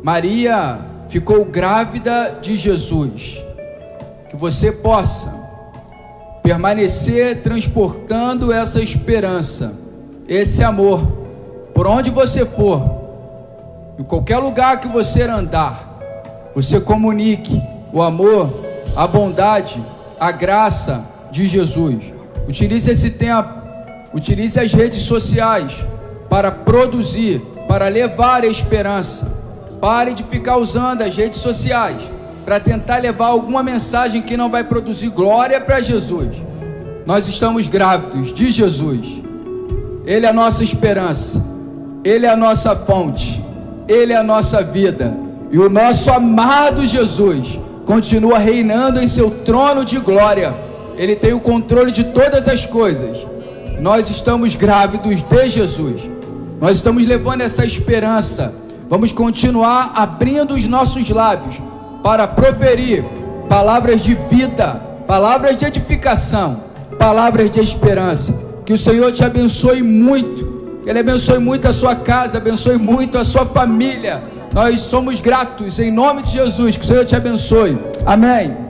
Maria 0.03 0.79
ficou 1.09 1.45
grávida 1.45 2.39
de 2.43 2.57
Jesus, 2.57 3.41
que 4.29 4.37
você 4.37 4.73
possa 4.73 5.33
permanecer 6.43 7.43
transportando 7.43 8.51
essa 8.51 8.83
esperança, 8.83 9.73
esse 10.27 10.65
amor, 10.65 11.01
por 11.73 11.87
onde 11.87 12.11
você 12.11 12.45
for, 12.45 12.98
em 13.99 14.05
qualquer 14.05 14.39
lugar 14.39 14.81
que 14.81 14.87
você 14.87 15.23
andar, 15.23 15.99
você 16.55 16.81
comunique 16.81 17.61
o 17.93 18.01
amor, 18.01 18.49
a 18.95 19.07
bondade, 19.07 19.85
a 20.21 20.31
graça 20.31 21.05
de 21.33 21.47
Jesus. 21.47 22.13
Utilize 22.47 22.89
esse 22.91 23.11
tempo, 23.11 23.49
utilize 24.15 24.59
as 24.59 24.73
redes 24.73 25.01
sociais 25.01 25.85
para 26.29 26.51
produzir, 26.51 27.41
para 27.67 27.89
levar 27.89 28.45
a 28.45 28.47
esperança. 28.47 29.37
Pare 29.81 30.15
de 30.15 30.23
ficar 30.23 30.57
usando 30.57 31.03
as 31.03 31.17
redes 31.17 31.39
sociais 31.39 31.99
para 32.45 32.59
tentar 32.59 32.99
levar 32.99 33.27
alguma 33.27 33.63
mensagem 33.63 34.23
que 34.23 34.37
não 34.37 34.49
vai 34.49 34.65
produzir 34.65 35.11
glória 35.11 35.61
para 35.61 35.81
Jesus. 35.81 36.29
Nós 37.05 37.27
estamos 37.27 37.69
grávidos 37.69 38.33
de 38.33 38.51
Jesus. 38.51 39.23
Ele 40.07 40.25
é 40.25 40.29
a 40.29 40.33
nossa 40.33 40.65
esperança. 40.65 41.45
Ele 42.05 42.27
é 42.27 42.31
a 42.31 42.37
nossa 42.37 42.75
fonte. 42.75 43.48
Ele 43.89 44.13
é 44.13 44.17
a 44.17 44.23
nossa 44.23 44.63
vida. 44.63 45.17
E 45.51 45.59
o 45.59 45.71
nosso 45.71 46.11
amado 46.11 46.85
Jesus 46.85 47.59
continua 47.87 48.39
reinando 48.39 49.01
em 49.01 49.09
seu 49.09 49.31
trono 49.31 49.85
de 49.85 49.99
glória. 49.99 50.55
Ele 50.97 51.17
tem 51.17 51.33
o 51.33 51.41
controle 51.41 51.91
de 51.91 52.05
todas 52.05 52.47
as 52.47 52.67
coisas. 52.67 53.17
Nós 53.81 54.11
estamos 54.11 54.55
grávidos 54.55 55.23
de 55.23 55.49
Jesus. 55.49 56.03
Nós 56.61 56.77
estamos 56.77 57.07
levando 57.07 57.41
essa 57.41 57.65
esperança. 57.65 58.53
Vamos 58.91 59.11
continuar 59.11 59.93
abrindo 59.95 60.55
os 60.55 60.67
nossos 60.67 61.09
lábios 61.09 61.57
para 62.03 62.27
proferir 62.27 63.05
palavras 63.49 64.03
de 64.03 64.15
vida, 64.15 64.75
palavras 65.07 65.57
de 65.57 65.65
edificação, 65.65 66.63
palavras 66.99 67.51
de 67.51 67.61
esperança. 67.61 68.35
Que 68.67 68.73
o 68.73 68.79
Senhor 68.79 69.13
te 69.13 69.25
abençoe 69.25 69.83
muito. 69.83 70.58
Que 70.89 70.93
Ele 70.93 71.01
abençoe 71.01 71.39
muito 71.39 71.69
a 71.69 71.73
sua 71.75 71.95
casa, 71.95 72.39
abençoe 72.39 72.79
muito 72.79 73.19
a 73.19 73.23
sua 73.23 73.45
família. 73.45 74.23
Nós 74.55 74.81
somos 74.81 75.21
gratos 75.21 75.79
em 75.79 75.91
nome 75.91 76.23
de 76.23 76.31
Jesus. 76.31 76.79
Que 76.79 76.83
o 76.83 76.87
Senhor 76.87 77.05
te 77.05 77.15
abençoe. 77.15 77.79
Amém. 78.07 78.68